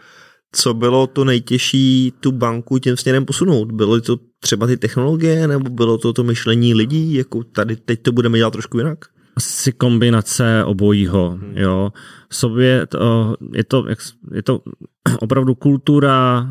co 0.53 0.75
bylo 0.75 1.07
to 1.07 1.25
nejtěžší 1.25 2.15
tu 2.21 2.33
banku 2.33 2.79
tím 2.79 2.97
směrem 2.97 3.25
posunout? 3.25 3.73
Bylo 3.73 4.01
to 4.01 4.17
třeba 4.41 4.67
ty 4.67 4.77
technologie, 4.77 5.49
nebo 5.49 5.71
bylo 5.71 5.99
to 5.99 6.13
to 6.13 6.25
myšlení 6.25 6.75
lidí, 6.75 7.15
jako 7.15 7.45
tady 7.45 7.77
teď 7.77 8.03
to 8.03 8.13
budeme 8.13 8.39
dělat 8.39 8.53
trošku 8.53 8.79
jinak? 8.79 8.99
Asi 9.37 9.73
kombinace 9.73 10.65
obojího, 10.65 11.31
hmm. 11.31 11.53
jo. 11.57 11.93
Sobě 12.33 12.87
to, 12.87 13.37
je, 13.53 13.65
to, 13.65 13.85
je 14.33 14.43
to 14.43 14.61
opravdu 15.21 15.55
kultura 15.55 16.49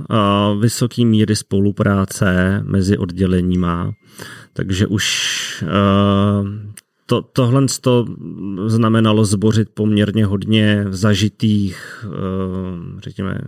vysoký 0.60 1.06
míry 1.06 1.36
spolupráce 1.36 2.62
mezi 2.66 2.98
odděleníma, 2.98 3.92
takže 4.54 4.88
už 4.88 5.64
to, 7.06 7.22
tohle 7.22 7.66
to 7.82 8.06
znamenalo 8.68 9.26
zbořit 9.26 9.70
poměrně 9.70 10.26
hodně 10.26 10.86
zažitých, 10.90 12.06
eh, 12.06 13.00
řekněme, 13.00 13.40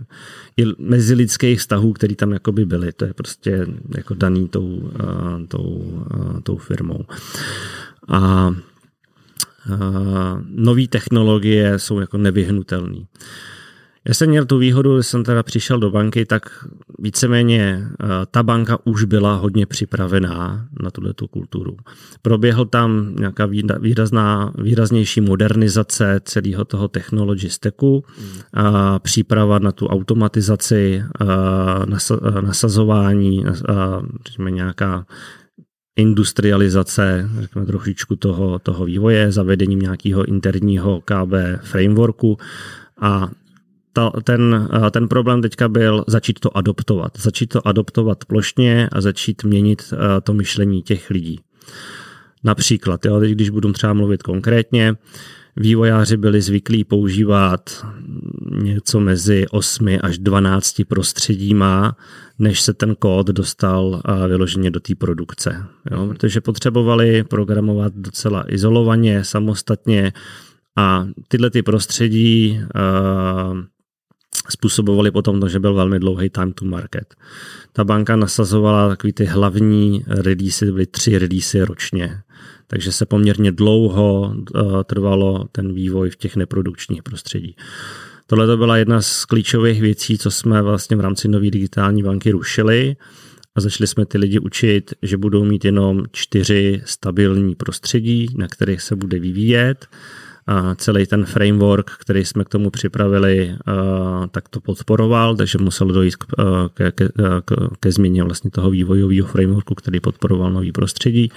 mezilidských 0.78 1.58
vztahů, 1.58 1.92
které 1.92 2.14
tam 2.14 2.32
jakoby 2.32 2.66
byly. 2.66 2.92
To 2.92 3.04
je 3.04 3.14
prostě 3.14 3.66
jako 3.96 4.14
daný 4.14 4.48
tou, 4.48 4.90
eh, 5.00 5.46
tou, 5.46 6.04
eh, 6.14 6.40
tou 6.40 6.56
firmou. 6.56 7.04
A 8.08 8.54
nové 10.48 10.86
technologie 10.88 11.78
jsou 11.78 12.00
jako 12.00 12.18
nevyhnutelné. 12.18 12.98
Já 14.04 14.14
jsem 14.14 14.28
měl 14.28 14.44
tu 14.44 14.58
výhodu, 14.58 14.94
když 14.94 15.06
jsem 15.06 15.24
teda 15.24 15.42
přišel 15.42 15.78
do 15.78 15.90
banky, 15.90 16.26
tak 16.26 16.64
víceméně 16.98 17.88
eh, 17.88 18.06
ta 18.30 18.42
banka 18.42 18.78
už 18.84 19.04
byla 19.04 19.34
hodně 19.34 19.66
připravená 19.66 20.68
na 20.80 20.90
tuhle 20.90 21.14
tu 21.14 21.26
kulturu. 21.26 21.76
Proběhl 22.22 22.64
tam 22.64 23.14
nějaká 23.18 23.46
výrazná, 23.80 24.52
výraznější 24.58 25.20
modernizace 25.20 26.20
celého 26.24 26.64
toho 26.64 26.88
technology 26.88 27.50
stacku, 27.50 28.04
a 28.54 28.98
příprava 28.98 29.58
na 29.58 29.72
tu 29.72 29.86
automatizaci, 29.86 31.02
nasazování, 32.40 33.44
řekněme 34.26 34.50
nějaká 34.50 35.06
industrializace, 35.96 37.30
řekněme 37.40 37.66
trošičku 37.66 38.16
toho, 38.16 38.58
toho 38.58 38.84
vývoje, 38.84 39.32
zavedením 39.32 39.80
nějakého 39.80 40.24
interního 40.24 41.00
KB 41.00 41.34
frameworku 41.62 42.38
a 43.00 43.30
ta, 43.98 44.12
ten, 44.24 44.68
ten 44.90 45.08
problém 45.08 45.42
teďka 45.42 45.68
byl 45.68 46.04
začít 46.06 46.40
to 46.40 46.56
adoptovat. 46.56 47.12
Začít 47.18 47.46
to 47.46 47.68
adoptovat 47.68 48.24
plošně 48.24 48.88
a 48.92 49.00
začít 49.00 49.44
měnit 49.44 49.94
to 50.22 50.34
myšlení 50.34 50.82
těch 50.82 51.10
lidí. 51.10 51.40
Například, 52.44 53.04
jo, 53.04 53.20
teď 53.20 53.32
když 53.32 53.50
budu 53.50 53.72
třeba 53.72 53.92
mluvit 53.92 54.22
konkrétně, 54.22 54.94
vývojáři 55.56 56.16
byli 56.16 56.42
zvyklí 56.42 56.84
používat 56.84 57.86
něco 58.62 59.00
mezi 59.00 59.46
8 59.50 59.88
až 60.02 60.18
12 60.18 60.82
prostředíma, 60.88 61.96
než 62.38 62.60
se 62.60 62.74
ten 62.74 62.94
kód 62.94 63.26
dostal 63.26 64.02
vyloženě 64.28 64.70
do 64.70 64.80
té 64.80 64.94
produkce. 64.94 65.64
Jo, 65.90 66.06
protože 66.08 66.40
potřebovali 66.40 67.24
programovat 67.24 67.92
docela 67.94 68.44
izolovaně, 68.52 69.24
samostatně 69.24 70.12
a 70.76 71.06
tyhle 71.28 71.50
ty 71.50 71.62
prostředí 71.62 72.60
způsobovali 74.50 75.10
potom 75.10 75.40
to, 75.40 75.48
že 75.48 75.60
byl 75.60 75.74
velmi 75.74 75.98
dlouhý 75.98 76.30
time 76.30 76.52
to 76.52 76.64
market. 76.64 77.14
Ta 77.72 77.84
banka 77.84 78.16
nasazovala 78.16 78.88
takový 78.88 79.12
ty 79.12 79.24
hlavní 79.24 80.04
release, 80.06 80.64
byly 80.64 80.86
tři 80.86 81.18
release 81.18 81.64
ročně. 81.64 82.20
Takže 82.66 82.92
se 82.92 83.06
poměrně 83.06 83.52
dlouho 83.52 84.34
uh, 84.54 84.82
trvalo 84.82 85.48
ten 85.52 85.74
vývoj 85.74 86.10
v 86.10 86.16
těch 86.16 86.36
neprodukčních 86.36 87.02
prostředí. 87.02 87.56
Tohle 88.26 88.46
to 88.46 88.56
byla 88.56 88.76
jedna 88.76 89.02
z 89.02 89.24
klíčových 89.24 89.80
věcí, 89.80 90.18
co 90.18 90.30
jsme 90.30 90.62
vlastně 90.62 90.96
v 90.96 91.00
rámci 91.00 91.28
nové 91.28 91.50
digitální 91.50 92.02
banky 92.02 92.30
rušili 92.30 92.96
a 93.54 93.60
začali 93.60 93.86
jsme 93.86 94.06
ty 94.06 94.18
lidi 94.18 94.38
učit, 94.38 94.94
že 95.02 95.16
budou 95.16 95.44
mít 95.44 95.64
jenom 95.64 96.04
čtyři 96.12 96.82
stabilní 96.84 97.54
prostředí, 97.54 98.26
na 98.36 98.48
kterých 98.48 98.82
se 98.82 98.96
bude 98.96 99.18
vyvíjet 99.18 99.86
a 100.48 100.74
celý 100.74 101.06
ten 101.06 101.24
framework, 101.24 101.90
který 101.90 102.24
jsme 102.24 102.44
k 102.44 102.48
tomu 102.48 102.70
připravili, 102.70 103.56
tak 104.30 104.48
to 104.48 104.60
podporoval, 104.60 105.36
takže 105.36 105.58
musel 105.58 105.88
dojít 105.88 106.16
k, 106.16 106.26
ke, 106.74 106.92
ke, 106.92 107.08
ke, 107.44 107.56
ke 107.80 107.92
změně 107.92 108.24
vlastně 108.24 108.50
toho 108.50 108.70
vývojového 108.70 109.28
frameworku, 109.28 109.74
který 109.74 110.00
podporoval 110.00 110.52
nový 110.52 110.72
prostředí. 110.72 111.30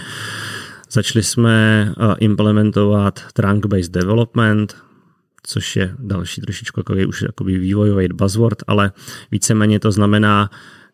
Začali 0.91 1.23
jsme 1.23 1.93
implementovat 2.19 3.19
trunk-based 3.33 3.91
development, 3.91 4.75
což 5.43 5.75
je 5.75 5.95
další 5.99 6.41
trošičku 6.41 6.79
jako 6.79 6.93
už 7.07 7.21
jakoby 7.21 7.57
vývojový 7.57 8.07
buzzword, 8.07 8.63
ale 8.67 8.91
víceméně 9.31 9.79
to 9.79 9.91
znamená 9.91 10.49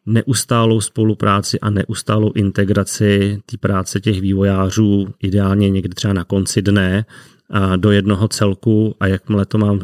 neustálou 0.05 0.81
spolupráci 0.81 1.59
a 1.59 1.69
neustálou 1.69 2.31
integraci 2.35 3.39
té 3.45 3.57
práce 3.57 3.99
těch 3.99 4.21
vývojářů, 4.21 5.07
ideálně 5.21 5.69
někdy 5.69 5.95
třeba 5.95 6.13
na 6.13 6.23
konci 6.23 6.61
dne, 6.61 7.05
do 7.75 7.91
jednoho 7.91 8.27
celku 8.27 8.95
a 8.99 9.07
jakmile 9.07 9.45
to 9.45 9.57
mám 9.57 9.79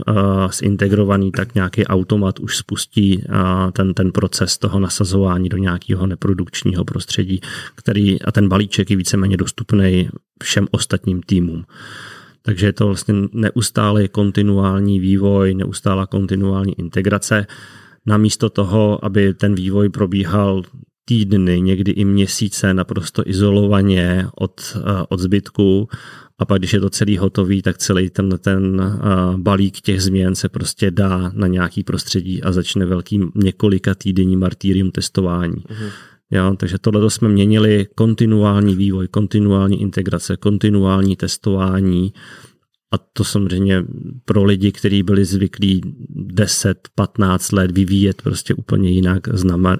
zintegrovaný, 0.53 1.32
tak 1.32 1.55
nějaký 1.55 1.86
automat 1.86 2.39
už 2.39 2.58
spustí 2.58 3.24
ten, 3.74 3.93
ten 3.93 4.12
proces 4.12 4.58
toho 4.58 4.79
nasazování 4.79 5.50
do 5.50 5.58
nějakého 5.58 6.08
neprodukčního 6.08 6.86
prostředí, 6.86 7.41
který 7.75 8.22
a 8.22 8.32
ten 8.32 8.50
balíček 8.50 8.91
je 8.91 8.98
víceméně 8.98 9.38
dostupný 9.38 10.10
všem 10.43 10.67
ostatním 10.72 11.22
týmům. 11.22 11.65
Takže 12.41 12.65
je 12.65 12.74
to 12.74 12.86
vlastně 12.86 13.13
neustálý 13.34 14.08
kontinuální 14.08 15.00
vývoj, 15.00 15.53
neustálá 15.53 16.08
kontinuální 16.08 16.79
integrace. 16.79 17.48
Namísto 18.05 18.50
toho, 18.50 19.05
aby 19.05 19.34
ten 19.34 19.55
vývoj 19.55 19.89
probíhal 19.89 20.63
týdny, 21.05 21.62
někdy 21.62 21.91
i 21.91 22.05
měsíce 22.05 22.74
naprosto 22.74 23.29
izolovaně 23.29 24.27
od, 24.36 24.77
od 25.10 25.20
zbytku 25.20 25.88
a 26.44 26.46
pak, 26.46 26.60
když 26.60 26.74
je 26.74 26.80
to 26.80 26.90
celý 26.90 27.18
hotový, 27.18 27.62
tak 27.62 27.78
celý 27.78 28.10
ten, 28.10 28.40
ten 28.40 28.82
balík 29.38 29.82
těch 29.82 30.02
změn 30.02 30.36
se 30.36 30.50
prostě 30.50 30.92
dá 30.92 31.32
na 31.36 31.48
nějaký 31.48 31.84
prostředí 31.84 32.44
a 32.44 32.52
začne 32.52 32.86
velký 32.86 33.20
několika 33.36 33.96
týdenní 33.96 34.38
martýrium 34.38 34.92
testování. 34.92 35.56
Uh-huh. 35.56 35.92
Jo, 36.32 36.56
takže 36.58 36.78
tohle 36.78 37.10
jsme 37.10 37.30
měnili 37.30 37.88
kontinuální 37.96 38.76
vývoj, 38.76 39.08
kontinuální 39.08 39.82
integrace, 39.82 40.38
kontinuální 40.38 41.16
testování 41.16 42.14
a 42.94 42.98
to 42.98 43.24
samozřejmě 43.24 43.84
pro 44.26 44.44
lidi, 44.44 44.72
kteří 44.72 45.04
byli 45.04 45.26
zvyklí 45.26 45.82
10-15 46.16 47.56
let 47.56 47.72
vyvíjet 47.72 48.22
prostě 48.22 48.54
úplně 48.54 48.90
jinak, 48.90 49.28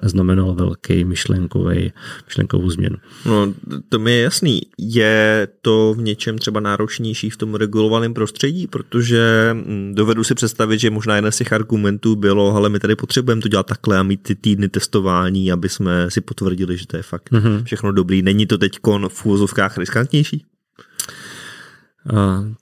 znamenalo 0.02 0.54
velký 0.54 1.04
myšlenkový, 1.04 1.92
myšlenkovou 2.26 2.70
změnu. 2.70 2.96
No, 3.26 3.54
to 3.88 3.98
mi 3.98 4.12
je 4.12 4.22
jasný. 4.22 4.60
Je 4.78 5.48
to 5.62 5.94
v 5.98 6.02
něčem 6.02 6.38
třeba 6.38 6.60
náročnější 6.60 7.30
v 7.30 7.36
tom 7.36 7.54
regulovaném 7.54 8.14
prostředí, 8.14 8.66
protože 8.66 9.50
hm, 9.52 9.92
dovedu 9.94 10.24
si 10.24 10.34
představit, 10.34 10.78
že 10.78 10.90
možná 10.90 11.16
jeden 11.16 11.32
z 11.32 11.36
těch 11.36 11.52
argumentů 11.52 12.16
bylo, 12.16 12.56
ale 12.56 12.68
my 12.68 12.78
tady 12.78 12.96
potřebujeme 12.96 13.42
to 13.42 13.48
dělat 13.48 13.66
takhle 13.66 13.98
a 13.98 14.02
mít 14.02 14.22
ty 14.22 14.34
týdny 14.34 14.68
testování, 14.68 15.52
aby 15.52 15.68
jsme 15.68 16.10
si 16.10 16.20
potvrdili, 16.20 16.78
že 16.78 16.86
to 16.86 16.96
je 16.96 17.02
fakt 17.02 17.32
mm-hmm. 17.32 17.64
všechno 17.64 17.92
dobrý. 17.92 18.22
Není 18.22 18.46
to 18.46 18.58
teď 18.58 18.78
v 19.08 19.26
úvozovkách 19.26 19.78
riskantnější? 19.78 20.44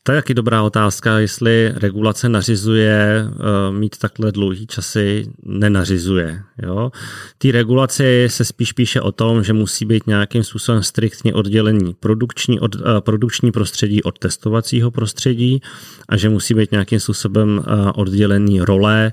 To 0.03 0.13
je 0.13 0.19
taky 0.19 0.35
dobrá 0.35 0.63
otázka, 0.63 1.19
jestli 1.19 1.73
regulace 1.77 2.29
nařizuje 2.29 3.25
eh, 3.27 3.73
mít 3.73 3.99
takhle 3.99 4.33
dlouhý 4.33 4.67
časy, 4.67 5.27
nenařizuje. 5.43 6.43
Jo? 6.63 6.93
Ty 7.39 7.53
regulace 7.53 8.05
se 8.27 8.45
spíš 8.45 8.73
píše 8.73 9.01
o 9.01 9.13
tom, 9.13 9.43
že 9.43 9.53
musí 9.53 9.85
být 9.85 10.07
nějakým 10.07 10.45
způsobem 10.45 10.83
striktně 10.83 11.35
oddělení 11.35 11.95
produkční, 12.01 12.61
od, 12.61 12.77
eh, 12.77 13.01
produkční 13.01 13.53
prostředí 13.53 14.03
od 14.03 14.19
testovacího 14.19 14.91
prostředí 14.91 15.63
a 16.09 16.17
že 16.17 16.29
musí 16.29 16.55
být 16.55 16.73
nějakým 16.73 17.01
způsobem 17.01 17.65
eh, 17.67 17.93
oddělený 17.95 18.61
role 18.61 19.13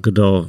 kdo 0.00 0.48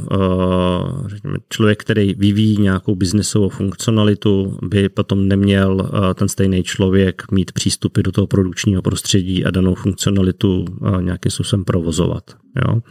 řekněme, 1.05 1.37
člověk, 1.49 1.81
který 1.81 2.13
vyvíjí 2.13 2.57
nějakou 2.61 2.95
biznesovou 2.95 3.49
funkcionalitu, 3.49 4.57
by 4.63 4.89
potom 4.89 5.27
neměl 5.27 5.89
ten 6.15 6.27
stejný 6.27 6.63
člověk 6.63 7.31
mít 7.31 7.51
přístupy 7.51 8.01
do 8.01 8.11
toho 8.11 8.27
produkčního 8.27 8.81
prostředí 8.81 9.45
a 9.45 9.51
danou 9.51 9.75
funkcionalitu 9.75 10.65
nějakým 11.01 11.31
způsobem 11.31 11.65
provozovat. 11.65 12.23
Jo? 12.67 12.81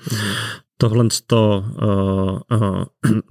Tohle 0.80 1.08
to 1.26 1.64
uh, 1.82 2.58
uh, 2.60 2.84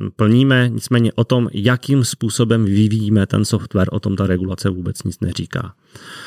plníme, 0.16 0.70
nicméně 0.70 1.14
o 1.14 1.24
tom, 1.24 1.50
jakým 1.54 2.04
způsobem 2.04 2.66
vyvíjíme 2.66 3.28
ten 3.28 3.46
software, 3.46 3.90
o 3.92 4.00
tom 4.00 4.16
ta 4.16 4.28
regulace 4.28 4.70
vůbec 4.70 5.04
nic 5.04 5.20
neříká. 5.20 5.74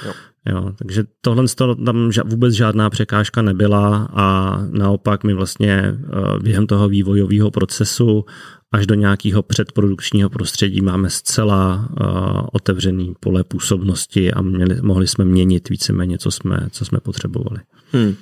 Jo. 0.07 0.13
Jo, 0.47 0.73
takže 0.79 1.05
tohle 1.21 1.45
tam 1.87 2.11
vůbec 2.25 2.55
žádná 2.55 2.91
překážka 2.91 3.43
nebyla 3.43 4.09
a 4.13 4.59
naopak 4.71 5.25
my 5.25 5.35
vlastně 5.35 5.73
eh, 5.73 5.97
během 6.43 6.67
toho 6.67 6.89
vývojového 6.89 7.51
procesu 7.51 8.25
až 8.73 8.87
do 8.87 8.95
nějakého 8.95 9.43
předprodukčního 9.43 10.31
prostředí 10.31 10.81
máme 10.81 11.11
zcela 11.11 11.89
uh, 11.91 12.47
otevřený 12.53 13.15
pole 13.21 13.45
působnosti 13.45 14.33
a 14.33 14.43
měli, 14.43 14.83
mohli 14.83 15.07
jsme 15.07 15.25
měnit 15.25 15.69
víceméně, 15.69 16.19
co 16.19 16.31
jsme, 16.31 16.69
co 16.71 16.85
jsme 16.85 17.01
potřebovali. 17.01 17.61
Hmm. 17.93 18.15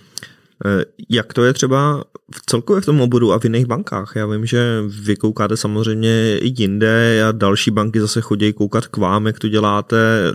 Jak 1.09 1.33
to 1.33 1.45
je 1.45 1.53
třeba 1.53 2.05
v 2.35 2.47
celkově 2.47 2.83
v 2.83 2.87
tom 2.87 3.01
oboru 3.01 3.33
a 3.33 3.39
v 3.39 3.45
jiných 3.45 3.67
bankách? 3.67 4.13
Já 4.17 4.27
vím, 4.27 4.47
že 4.47 4.83
vy 5.03 5.17
koukáte 5.17 5.57
samozřejmě 5.57 6.39
i 6.39 6.55
jinde 6.63 7.25
a 7.29 7.33
další 7.33 7.71
banky 7.71 8.01
zase 8.01 8.21
chodí 8.21 8.53
koukat 8.53 8.87
k 8.87 8.97
vám, 8.97 9.27
jak 9.27 9.39
to 9.39 9.49
děláte 9.49 10.33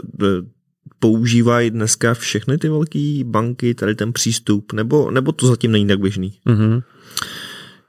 používají 0.99 1.71
dneska 1.71 2.13
všechny 2.13 2.57
ty 2.57 2.69
velké 2.69 3.21
banky 3.23 3.73
tady 3.73 3.95
ten 3.95 4.13
přístup, 4.13 4.73
nebo, 4.73 5.11
nebo 5.11 5.31
to 5.31 5.47
zatím 5.47 5.71
není 5.71 5.87
tak 5.87 5.99
běžný? 5.99 6.33
Mm-hmm. 6.47 6.83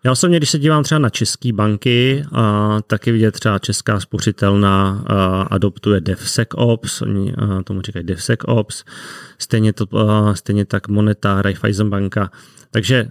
Já 0.06 0.12
osobně, 0.12 0.36
když 0.36 0.50
se 0.50 0.58
dívám 0.58 0.82
třeba 0.82 0.98
na 0.98 1.10
české 1.10 1.52
banky, 1.52 2.24
a 2.32 2.78
taky 2.86 3.12
vidět 3.12 3.32
třeba 3.32 3.58
Česká 3.58 4.00
spořitelná 4.00 5.04
adoptuje 5.50 6.00
DevSecOps, 6.00 7.02
oni 7.02 7.34
tomu 7.64 7.80
říkají 7.80 8.04
DevSecOps, 8.04 8.84
stejně, 9.38 9.72
to, 9.72 9.86
stejně 10.34 10.64
tak 10.64 10.88
Moneta, 10.88 11.42
Raiffeisen 11.42 11.90
banka. 11.90 12.30
Takže 12.70 13.08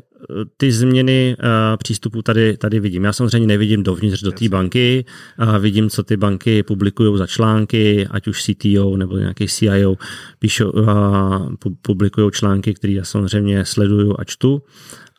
ty 0.58 0.72
změny 0.72 1.36
uh, 1.40 1.46
přístupů 1.78 2.22
tady, 2.22 2.58
tady 2.58 2.80
vidím. 2.80 3.04
Já 3.04 3.14
samozřejmě 3.14 3.48
nevidím 3.48 3.84
dovnitř 3.84 4.24
do 4.24 4.32
té 4.32 4.50
banky, 4.50 5.06
a 5.38 5.58
vidím, 5.58 5.90
co 5.90 6.04
ty 6.04 6.18
banky 6.18 6.64
publikují 6.64 7.18
za 7.18 7.28
články, 7.28 8.08
ať 8.12 8.28
už 8.28 8.44
CTO 8.44 8.98
nebo 8.98 9.18
nějaký 9.18 9.48
CIO 9.48 9.96
píšou, 10.40 10.72
publikují 11.82 12.32
články, 12.32 12.74
které 12.74 12.94
já 12.94 13.04
samozřejmě 13.04 13.66
sleduju 13.66 14.16
a 14.20 14.24
čtu. 14.24 14.62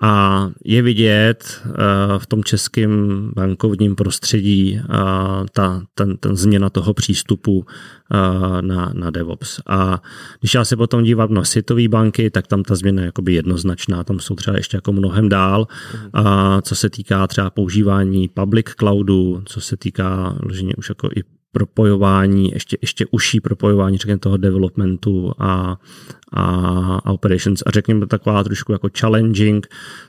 A 0.03 0.49
je 0.65 0.83
vidět 0.83 1.63
uh, 1.65 1.73
v 2.19 2.27
tom 2.27 2.45
českém 2.45 2.91
bankovním 3.35 3.97
prostředí 3.97 4.81
uh, 4.81 5.47
ta, 5.53 5.83
ten, 5.95 6.17
ten 6.17 6.37
změna 6.37 6.71
toho 6.71 6.95
přístupu 6.95 7.59
uh, 7.59 7.67
na, 8.61 8.93
na 8.95 9.11
DevOps. 9.11 9.61
A 9.67 10.03
když 10.41 10.55
já 10.55 10.65
se 10.65 10.77
potom 10.77 11.03
dívám 11.03 11.35
na 11.35 11.45
světové 11.45 11.89
banky, 11.89 12.31
tak 12.31 12.47
tam 12.47 12.63
ta 12.63 12.75
změna 12.75 13.03
je 13.03 13.07
jakoby 13.07 13.35
jednoznačná, 13.35 14.05
tam 14.05 14.21
jsou 14.21 14.35
třeba 14.35 14.57
ještě 14.57 14.77
jako 14.77 14.93
mnohem 14.93 15.29
dál, 15.29 15.67
uh, 16.19 16.61
co 16.63 16.75
se 16.75 16.91
týká 16.91 17.27
třeba 17.27 17.51
používání 17.51 18.29
public 18.29 18.67
cloudu, 18.79 19.43
co 19.45 19.61
se 19.61 19.77
týká 19.77 20.39
už 20.77 20.89
jako 20.89 21.09
i 21.17 21.36
propojování, 21.57 22.51
ještě, 22.53 22.79
ještě 22.83 23.07
užší 23.11 23.41
propojování, 23.41 23.99
řekněme, 23.99 24.19
toho 24.19 24.37
developmentu 24.37 25.33
a, 25.39 25.77
a, 26.33 26.43
a 27.05 27.11
operations 27.11 27.63
a 27.67 27.71
řekněme 27.71 28.07
taková 28.07 28.45
trošku 28.45 28.73
jako 28.73 28.89
challenging 28.99 29.67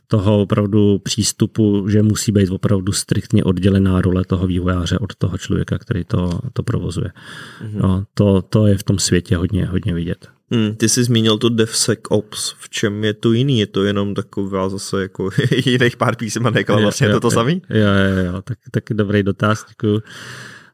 toho 0.08 0.42
opravdu 0.42 1.00
přístupu, 1.00 1.89
že 1.89 2.04
musí 2.04 2.32
být 2.32 2.50
opravdu 2.50 2.92
striktně 2.92 3.44
oddělená 3.44 4.01
role 4.01 4.24
toho 4.25 4.48
vývojáře 4.48 4.98
od 4.98 5.16
toho 5.16 5.38
člověka, 5.38 5.77
který 5.77 6.04
to, 6.04 6.39
to 6.54 6.63
provozuje. 6.63 7.12
Mm-hmm. 7.12 7.82
No, 7.82 8.06
to, 8.13 8.42
to 8.42 8.68
je 8.68 8.77
v 8.77 8.84
tom 8.84 9.00
světě 9.00 9.38
hodně, 9.38 9.66
hodně 9.66 9.94
vidět. 9.94 10.27
Hmm, 10.51 10.75
ty 10.75 10.89
jsi 10.89 11.04
zmínil 11.04 11.38
to 11.38 11.50
DevSecOps, 11.50 12.56
v 12.60 12.70
čem 12.70 13.04
je 13.04 13.13
to 13.13 13.32
jiný? 13.34 13.60
Je 13.60 13.68
to 13.68 13.84
jenom 13.84 14.13
taková 14.13 14.70
zase 14.70 15.01
jako 15.01 15.30
jiných 15.66 15.98
pár 15.98 16.16
písemek, 16.16 16.70
ale 16.70 16.82
vlastně 16.82 17.08
je 17.08 17.13
to 17.13 17.20
to 17.20 17.32
samý? 17.32 17.62
Jo, 17.70 17.80
jo, 17.80 18.25
jo, 18.34 18.42
tak, 18.42 18.58
tak 18.72 18.84
dobrý 18.92 19.24
dotaz, 19.24 19.66
děkuji. 19.70 20.01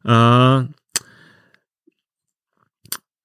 A 0.07 0.67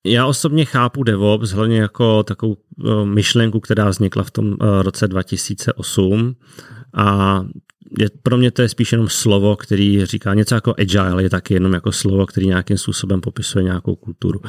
já 0.07 0.27
osobně 0.27 0.65
chápu 0.65 1.03
DevOps 1.03 1.51
hlavně 1.51 1.79
jako 1.79 2.23
takovou 2.23 2.57
e, 2.57 3.05
myšlenku, 3.05 3.61
která 3.61 3.89
vznikla 3.89 4.23
v 4.23 4.31
tom 4.31 4.53
e, 4.53 4.83
roce 4.83 5.09
2008 5.09 6.37
a 6.95 7.41
je, 7.99 8.09
pro 8.23 8.37
mě 8.37 8.51
to 8.51 8.63
je 8.63 8.69
spíš 8.69 8.93
jenom 8.93 9.09
slovo, 9.09 9.57
který 9.57 10.07
říká 10.07 10.35
něco 10.35 10.55
jako 10.55 10.75
agile, 10.79 11.23
je 11.23 11.31
taky 11.31 11.55
jenom 11.55 11.73
jako 11.73 11.93
slovo, 11.93 12.27
který 12.27 12.47
nějakým 12.47 12.79
způsobem 12.79 13.21
popisuje 13.21 13.65
nějakou 13.65 13.97
kulturu. 13.97 14.41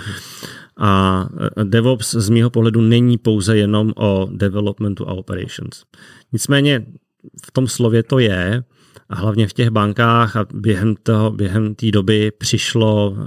A 0.78 1.26
e, 1.62 1.64
DevOps 1.64 2.16
z 2.16 2.30
mého 2.30 2.50
pohledu 2.50 2.82
není 2.82 3.18
pouze 3.18 3.58
jenom 3.58 3.94
o 3.96 4.28
developmentu 4.32 5.10
a 5.10 5.14
operations. 5.14 5.84
Nicméně 6.34 6.86
v 7.46 7.52
tom 7.52 7.68
slově 7.68 8.04
to 8.04 8.20
je, 8.20 8.64
a 9.10 9.16
hlavně 9.16 9.48
v 9.48 9.54
těch 9.54 9.70
bankách 9.70 10.36
a 10.36 10.46
během 10.54 10.96
toho, 11.04 11.32
během 11.32 11.76
té 11.76 11.92
doby 11.92 12.32
přišlo 12.38 13.10
uh, 13.10 13.18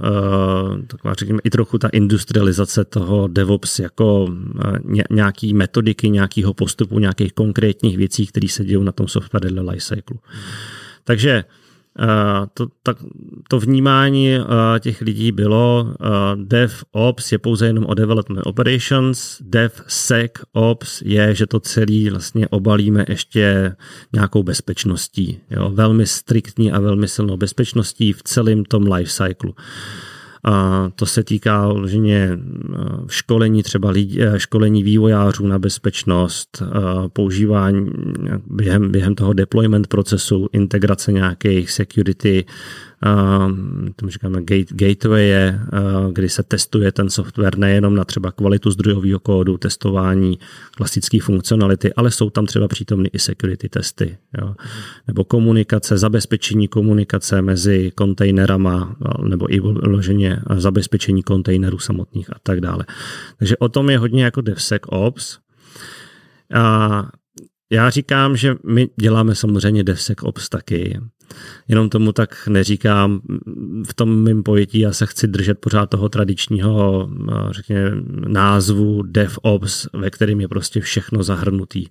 taková, 0.87 1.13
řekněme, 1.13 1.39
i 1.43 1.49
trochu 1.49 1.77
ta 1.77 1.87
industrializace 1.87 2.85
toho 2.85 3.27
DevOps 3.27 3.79
jako 3.79 4.23
uh, 4.23 4.31
nějaký 5.09 5.53
metodiky, 5.53 6.09
nějakého 6.09 6.53
postupu, 6.53 6.99
nějakých 6.99 7.33
konkrétních 7.33 7.97
věcí, 7.97 8.27
které 8.27 8.47
se 8.47 8.65
dějí 8.65 8.83
na 8.83 8.91
tom 8.91 9.07
software 9.07 9.59
lifecycle. 9.59 10.17
Hmm. 10.21 10.41
Takže 11.03 11.43
Eh, 11.43 11.62
to, 12.53 12.67
tak, 12.83 12.97
to 13.49 13.59
vnímání 13.59 14.39
uh, 14.39 14.45
těch 14.79 15.01
lidí 15.01 15.31
bylo 15.31 15.83
uh, 15.83 16.07
DevOps 16.43 17.31
je 17.31 17.37
pouze 17.37 17.65
jenom 17.67 17.85
o 17.85 17.93
development 17.93 18.45
operations, 18.45 19.37
DevSecOps 19.41 21.01
je, 21.05 21.35
že 21.35 21.47
to 21.47 21.59
celé 21.59 22.09
vlastně 22.11 22.47
obalíme 22.47 23.05
ještě 23.09 23.75
nějakou 24.13 24.43
bezpečností. 24.43 25.39
Jo? 25.49 25.69
Velmi 25.73 26.05
striktní 26.05 26.71
a 26.71 26.79
velmi 26.79 27.07
silnou 27.07 27.37
bezpečností 27.37 28.13
v 28.13 28.23
celém 28.23 28.65
tom 28.65 28.91
life 28.91 29.11
cycle. 29.11 29.51
A 29.51 30.12
to 30.95 31.05
se 31.05 31.23
týká 31.23 31.67
vloženě 31.67 32.15
e, 32.15 32.37
školení 33.07 33.63
třeba 33.63 33.89
lidí, 33.89 34.21
e, 34.21 34.39
školení 34.39 34.83
vývojářů 34.83 35.47
na 35.47 35.59
bezpečnost, 35.59 36.61
e, 36.61 36.65
používání 37.09 37.91
během, 38.47 38.91
během 38.91 39.15
toho 39.15 39.33
deployment 39.33 39.87
procesu, 39.87 40.49
integrace 40.51 41.11
nějakých 41.11 41.71
security 41.71 42.45
tomu 43.95 44.09
říkáme 44.09 44.41
gate, 44.43 44.73
gateway, 44.75 45.33
kdy 46.11 46.29
se 46.29 46.43
testuje 46.43 46.91
ten 46.91 47.09
software 47.09 47.57
nejenom 47.57 47.95
na 47.95 48.05
třeba 48.05 48.31
kvalitu 48.31 48.71
zdrojového 48.71 49.19
kódu, 49.19 49.57
testování 49.57 50.39
klasické 50.75 51.19
funkcionality, 51.21 51.93
ale 51.93 52.11
jsou 52.11 52.29
tam 52.29 52.45
třeba 52.45 52.67
přítomny 52.67 53.09
i 53.13 53.19
security 53.19 53.69
testy, 53.69 54.17
jo. 54.41 54.55
nebo 55.07 55.23
komunikace, 55.23 55.97
zabezpečení 55.97 56.67
komunikace 56.67 57.41
mezi 57.41 57.91
kontejnerama, 57.95 58.95
nebo 59.23 59.53
i 59.53 59.59
vloženě 59.59 60.39
zabezpečení 60.55 61.23
kontejnerů 61.23 61.79
samotných 61.79 62.29
a 62.29 62.35
tak 62.43 62.61
dále. 62.61 62.85
Takže 63.37 63.57
o 63.57 63.69
tom 63.69 63.89
je 63.89 63.97
hodně 63.97 64.23
jako 64.23 64.41
DevSecOps. 64.41 65.37
A 66.53 67.07
já 67.71 67.89
říkám, 67.89 68.37
že 68.37 68.55
my 68.65 68.89
děláme 68.99 69.35
samozřejmě 69.35 69.83
DevSecOps 69.83 70.49
taky, 70.49 70.99
jenom 71.67 71.89
tomu 71.89 72.11
tak 72.11 72.47
neříkám. 72.47 73.21
V 73.87 73.93
tom 73.93 74.23
mém 74.23 74.43
pojetí 74.43 74.79
já 74.79 74.93
se 74.93 75.05
chci 75.05 75.27
držet 75.27 75.59
pořád 75.59 75.89
toho 75.89 76.09
tradičního, 76.09 77.09
řekněme, 77.51 77.91
názvu 78.27 79.01
DevOps, 79.01 79.87
ve 79.93 80.09
kterém 80.09 80.41
je 80.41 80.47
prostě 80.47 80.81
všechno 80.81 81.23
zahrnutý. 81.23 81.85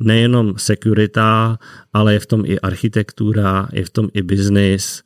Nejenom 0.00 0.54
securita, 0.56 1.58
ale 1.92 2.12
je 2.12 2.18
v 2.18 2.26
tom 2.26 2.42
i 2.46 2.60
architektura, 2.60 3.68
je 3.72 3.84
v 3.84 3.90
tom 3.90 4.08
i 4.14 4.22
business, 4.22 5.02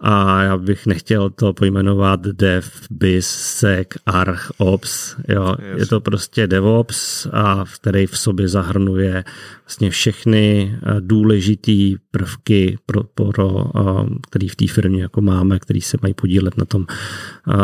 a 0.00 0.42
já 0.42 0.56
bych 0.56 0.86
nechtěl 0.86 1.30
to 1.30 1.52
pojmenovat 1.52 2.20
dev, 2.20 2.86
biz, 2.90 3.26
sec, 3.26 3.88
arch, 4.06 4.50
ops. 4.58 5.16
Jo. 5.28 5.56
Je 5.76 5.86
to 5.86 6.00
prostě 6.00 6.46
DevOps, 6.46 7.26
a 7.32 7.64
který 7.74 8.06
v 8.06 8.18
sobě 8.18 8.48
zahrnuje 8.48 9.24
vlastně 9.64 9.90
všechny 9.90 10.74
eh, 10.74 11.00
důležitý 11.00 11.96
prvky, 12.10 12.78
pro, 12.86 13.04
pro, 13.04 13.64
eh, 13.76 14.04
který 14.30 14.48
v 14.48 14.56
té 14.56 14.66
firmě 14.66 15.02
jako 15.02 15.20
máme, 15.20 15.58
který 15.58 15.80
se 15.80 15.98
mají 16.02 16.14
podílet 16.14 16.56
na 16.56 16.64
tom, 16.64 16.86
eh, 16.90 17.54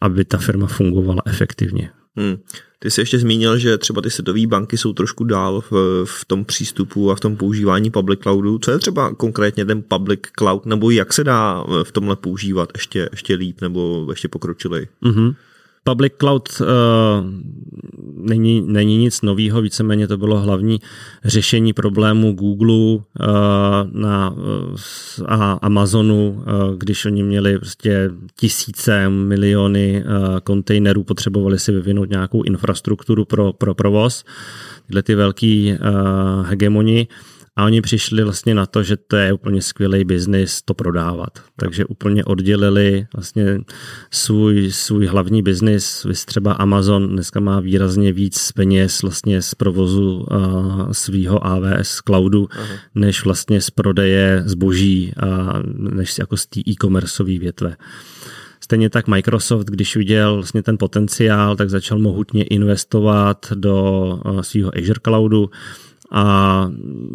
aby 0.00 0.24
ta 0.24 0.38
firma 0.38 0.66
fungovala 0.66 1.22
efektivně. 1.26 1.90
Hmm. 2.16 2.36
Ty 2.78 2.90
jsi 2.90 3.00
ještě 3.00 3.18
zmínil, 3.18 3.58
že 3.58 3.78
třeba 3.78 4.02
ty 4.02 4.10
světové 4.10 4.46
banky 4.46 4.78
jsou 4.78 4.92
trošku 4.92 5.24
dál 5.24 5.60
v, 5.70 6.04
v 6.04 6.24
tom 6.24 6.44
přístupu 6.44 7.10
a 7.10 7.14
v 7.14 7.20
tom 7.20 7.36
používání 7.36 7.90
public 7.90 8.20
cloudu. 8.20 8.58
Co 8.58 8.70
je 8.70 8.78
třeba 8.78 9.14
konkrétně 9.14 9.64
ten 9.64 9.82
public 9.82 10.20
cloud, 10.38 10.66
nebo 10.66 10.90
jak 10.90 11.12
se 11.12 11.24
dá 11.24 11.64
v 11.82 11.92
tomhle 11.92 12.16
používat 12.16 12.68
ještě, 12.74 13.08
ještě 13.12 13.34
líp 13.34 13.60
nebo 13.60 14.06
ještě 14.10 14.28
pokročilej? 14.28 14.88
Mm-hmm. 15.02 15.34
Public 15.86 16.12
cloud 16.18 16.48
uh, 16.60 16.66
není, 18.28 18.60
není 18.66 18.98
nic 18.98 19.22
nového, 19.22 19.62
víceméně 19.62 20.08
to 20.08 20.16
bylo 20.18 20.40
hlavní 20.40 20.80
řešení 21.24 21.72
problému 21.72 22.32
Google 22.32 22.74
uh, 22.74 23.02
na, 23.92 24.30
uh, 24.30 24.76
a 25.26 25.52
Amazonu, 25.52 26.30
uh, 26.30 26.74
když 26.76 27.04
oni 27.04 27.22
měli 27.22 27.58
prostě 27.58 28.10
tisíce, 28.36 29.08
miliony 29.08 30.04
uh, 30.04 30.40
kontejnerů, 30.40 31.04
potřebovali 31.04 31.58
si 31.58 31.72
vyvinout 31.72 32.10
nějakou 32.10 32.42
infrastrukturu 32.42 33.24
pro, 33.24 33.52
pro 33.52 33.74
provoz. 33.74 34.24
Tyhle 34.86 35.02
ty 35.02 35.14
velký 35.14 35.72
uh, 35.72 36.46
hegemoni. 36.46 37.08
A 37.56 37.64
oni 37.64 37.80
přišli 37.80 38.24
vlastně 38.24 38.54
na 38.54 38.66
to, 38.66 38.82
že 38.82 38.96
to 38.96 39.16
je 39.16 39.32
úplně 39.32 39.62
skvělý 39.62 40.04
biznis 40.04 40.62
to 40.62 40.74
prodávat. 40.74 41.38
Takže 41.56 41.84
úplně 41.84 42.24
oddělili 42.24 43.06
vlastně 43.14 43.60
svůj, 44.10 44.72
svůj 44.72 45.06
hlavní 45.06 45.42
biznis. 45.42 46.04
Vy 46.04 46.14
třeba 46.14 46.52
Amazon 46.52 47.08
dneska 47.08 47.40
má 47.40 47.60
výrazně 47.60 48.12
víc 48.12 48.52
peněz 48.52 49.02
vlastně 49.02 49.42
z 49.42 49.54
provozu 49.54 50.26
uh, 50.30 50.90
svého 50.92 51.46
AWS 51.46 52.00
cloudu, 52.06 52.48
Aha. 52.50 52.74
než 52.94 53.24
vlastně 53.24 53.60
z 53.60 53.70
prodeje 53.70 54.42
zboží, 54.46 55.12
a 55.22 55.62
než 55.74 56.18
jako 56.18 56.36
z 56.36 56.46
té 56.46 56.60
e-commerceové 56.68 57.38
větve. 57.38 57.76
Stejně 58.60 58.90
tak 58.90 59.08
Microsoft, 59.08 59.66
když 59.66 59.96
viděl 59.96 60.34
vlastně 60.34 60.62
ten 60.62 60.78
potenciál, 60.78 61.56
tak 61.56 61.70
začal 61.70 61.98
mohutně 61.98 62.44
investovat 62.44 63.52
do 63.54 64.20
svého 64.42 64.70
Azure 64.78 65.00
Cloudu 65.04 65.50
a 66.12 66.68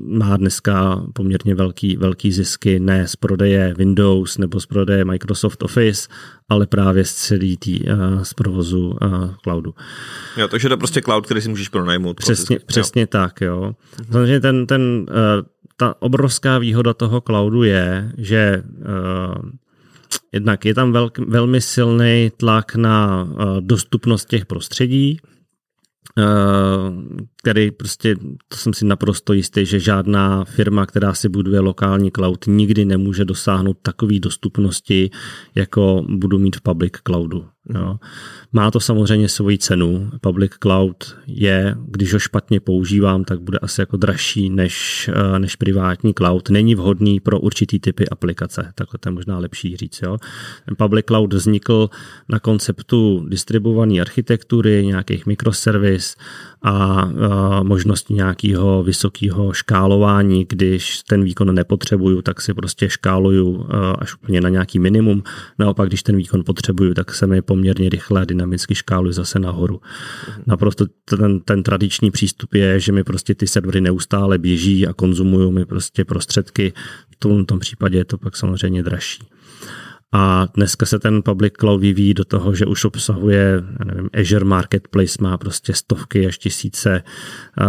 má 0.06 0.38
dneska 0.38 1.04
poměrně 1.14 1.56
velký, 1.56 1.98
velký 1.98 2.32
zisky 2.32 2.80
ne 2.80 3.08
z 3.08 3.16
prodeje 3.16 3.74
Windows 3.78 4.38
nebo 4.38 4.60
z 4.60 4.66
prodeje 4.66 5.06
Microsoft 5.06 5.64
Office, 5.64 6.10
ale 6.50 6.68
právě 6.68 7.06
z 7.06 7.14
celý 7.14 7.58
tý, 7.58 7.80
uh, 7.84 8.24
z 8.24 8.34
provozu 8.34 8.88
uh, 8.88 8.98
cloudu. 9.44 9.74
Jo, 10.38 10.48
takže 10.48 10.68
to 10.68 10.74
je 10.74 10.78
prostě 10.78 11.02
cloud, 11.02 11.26
který 11.26 11.42
si 11.42 11.50
můžeš 11.50 11.70
pronajmout. 11.70 12.18
Přesně, 12.18 12.60
přesně 12.60 13.08
tak, 13.08 13.42
jo. 13.42 13.62
Mhm. 14.00 14.12
Samozřejmě 14.12 14.40
ten, 14.40 14.68
ten, 14.68 14.82
uh, 14.82 15.46
ta 15.78 15.96
obrovská 16.00 16.58
výhoda 16.58 16.94
toho 16.94 17.22
cloudu 17.22 17.64
je, 17.64 18.12
že 18.18 18.64
jednak 20.32 20.66
je 20.66 20.74
tam 20.74 20.92
velk, 20.92 21.18
velmi 21.18 21.62
silný 21.62 22.32
tlak 22.38 22.76
na 22.76 23.28
dostupnost 23.60 24.26
těch 24.26 24.46
prostředí, 24.46 25.20
který 27.36 27.72
prostě, 27.72 28.16
to 28.48 28.58
jsem 28.58 28.74
si 28.74 28.86
naprosto 28.86 29.34
jistý, 29.34 29.66
že 29.66 29.80
žádná 29.80 30.46
firma, 30.46 30.86
která 30.86 31.14
si 31.14 31.30
buduje 31.30 31.60
lokální 31.60 32.12
cloud, 32.12 32.46
nikdy 32.48 32.86
nemůže 32.86 33.26
dosáhnout 33.26 33.78
takové 33.82 34.20
dostupnosti, 34.20 35.10
jako 35.56 36.06
budu 36.10 36.40
mít 36.40 36.56
v 36.56 36.62
public 36.62 36.94
cloudu. 37.08 37.46
Jo. 37.70 37.98
Má 38.52 38.72
to 38.72 38.80
samozřejmě 38.80 39.30
svoji 39.30 39.58
cenu. 39.58 40.12
Public 40.22 40.52
cloud 40.62 41.18
je, 41.28 41.76
když 41.88 42.14
ho 42.14 42.20
špatně 42.20 42.60
používám, 42.60 43.24
tak 43.24 43.42
bude 43.42 43.58
asi 43.58 43.82
jako 43.82 43.98
dražší 43.98 44.50
než, 44.50 45.10
eh, 45.14 45.40
než 45.40 45.56
privátní 45.56 46.14
cloud. 46.14 46.50
Není 46.50 46.76
vhodný 46.76 47.20
pro 47.20 47.40
určitý 47.40 47.80
typy 47.80 48.10
aplikace. 48.10 48.72
Takhle 48.76 48.98
to 49.00 49.10
je 49.10 49.14
možná 49.14 49.38
lepší 49.38 49.78
říct. 49.78 50.02
Jo. 50.04 50.18
Ten 50.66 50.76
public 50.78 51.06
cloud 51.06 51.34
vznikl 51.34 51.90
na 52.30 52.40
konceptu 52.40 53.26
distribuované 53.30 54.02
architektury, 54.02 54.86
nějakých 54.86 55.26
mikroservis 55.26 56.16
a, 56.64 57.10
možnosti 57.64 58.14
nějakého 58.14 58.84
vysokého 58.84 59.54
škálování, 59.54 60.46
když 60.50 61.02
ten 61.04 61.24
výkon 61.24 61.56
nepotřebuju, 61.56 62.22
tak 62.22 62.42
si 62.42 62.54
prostě 62.54 62.90
škáluju 62.90 63.66
eh, 63.70 63.96
až 64.00 64.16
úplně 64.16 64.42
na 64.42 64.50
nějaký 64.50 64.80
minimum. 64.80 65.24
Naopak, 65.60 65.88
když 65.88 66.04
ten 66.04 66.18
výkon 66.18 66.44
potřebuju, 66.44 66.94
tak 66.94 67.16
se 67.16 67.28
mi 67.28 67.42
poměrně 67.42 67.90
rychle 67.90 68.22
a 68.22 68.26
dynamicky 68.26 68.76
škáluji 68.76 69.14
zase 69.14 69.40
nahoru. 69.40 69.82
Naprosto 70.48 70.86
ten, 71.06 71.40
ten 71.40 71.64
tradiční 71.64 72.12
přístup 72.12 72.54
je, 72.54 72.80
že 72.80 72.92
mi 72.92 73.04
prostě 73.04 73.36
ty 73.36 73.48
servery 73.48 73.82
neustále 73.82 74.38
běží 74.38 74.88
a 74.88 74.94
konzumují 74.94 75.52
mi 75.52 75.66
prostě 75.66 76.06
prostředky. 76.06 76.74
V 77.12 77.16
tom, 77.16 77.46
tom 77.46 77.60
případě 77.60 77.98
je 77.98 78.06
to 78.06 78.18
pak 78.18 78.38
samozřejmě 78.38 78.84
dražší. 78.84 79.24
A 80.14 80.48
dneska 80.54 80.86
se 80.86 81.00
ten 81.00 81.22
public 81.24 81.54
cloud 81.60 81.82
vyvíjí 81.82 82.14
do 82.14 82.26
toho, 82.26 82.56
že 82.56 82.66
už 82.66 82.86
obsahuje, 82.86 83.64
já 83.80 83.86
nevím, 83.86 84.10
Azure 84.14 84.46
Marketplace 84.46 85.18
má 85.22 85.38
prostě 85.38 85.74
stovky 85.74 86.28
až 86.28 86.38
tisíce 86.38 87.04
uh, 87.62 87.66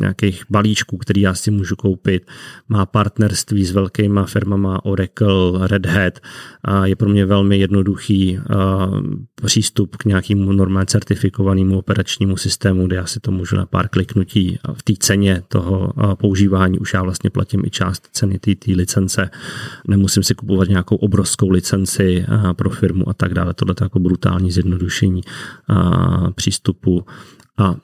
nějakých 0.00 0.44
balíčků, 0.50 0.96
který 0.96 1.20
já 1.20 1.34
si 1.34 1.50
můžu 1.50 1.76
koupit. 1.76 2.26
Má 2.68 2.86
partnerství 2.86 3.64
s 3.64 3.72
velkýma 3.72 4.24
firmama 4.24 4.84
Oracle, 4.84 5.68
Red 5.68 5.86
Hat. 5.86 6.18
A 6.64 6.86
je 6.86 6.96
pro 6.96 7.08
mě 7.08 7.26
velmi 7.26 7.58
jednoduchý 7.58 8.38
uh, 8.38 9.00
přístup 9.44 9.96
k 9.96 10.04
nějakému 10.04 10.52
normálně 10.52 10.86
certifikovanému 10.86 11.78
operačnímu 11.78 12.36
systému, 12.36 12.86
kde 12.86 12.96
já 12.96 13.06
si 13.06 13.20
to 13.20 13.30
můžu 13.30 13.56
na 13.56 13.66
pár 13.66 13.88
kliknutí 13.88 14.58
v 14.74 14.82
té 14.82 14.92
ceně 14.98 15.42
toho 15.48 15.92
používání 16.14 16.78
už 16.78 16.94
já 16.94 17.02
vlastně 17.02 17.30
platím 17.30 17.62
i 17.64 17.70
část 17.70 18.08
ceny 18.12 18.38
té 18.38 18.72
licence. 18.74 19.30
Nemusím 19.88 20.22
si 20.22 20.34
kupovat 20.34 20.68
nějakou 20.68 20.96
nějakou 20.96 20.96
obrovskou 20.96 21.50
licenci 21.50 22.26
pro 22.52 22.70
firmu 22.70 23.08
a 23.08 23.14
tak 23.14 23.34
dále. 23.34 23.54
Tohle 23.54 23.74
je 23.80 23.84
jako 23.84 23.98
brutální 23.98 24.50
zjednodušení 24.50 25.20
přístupu. 26.34 27.04
A 27.58 27.74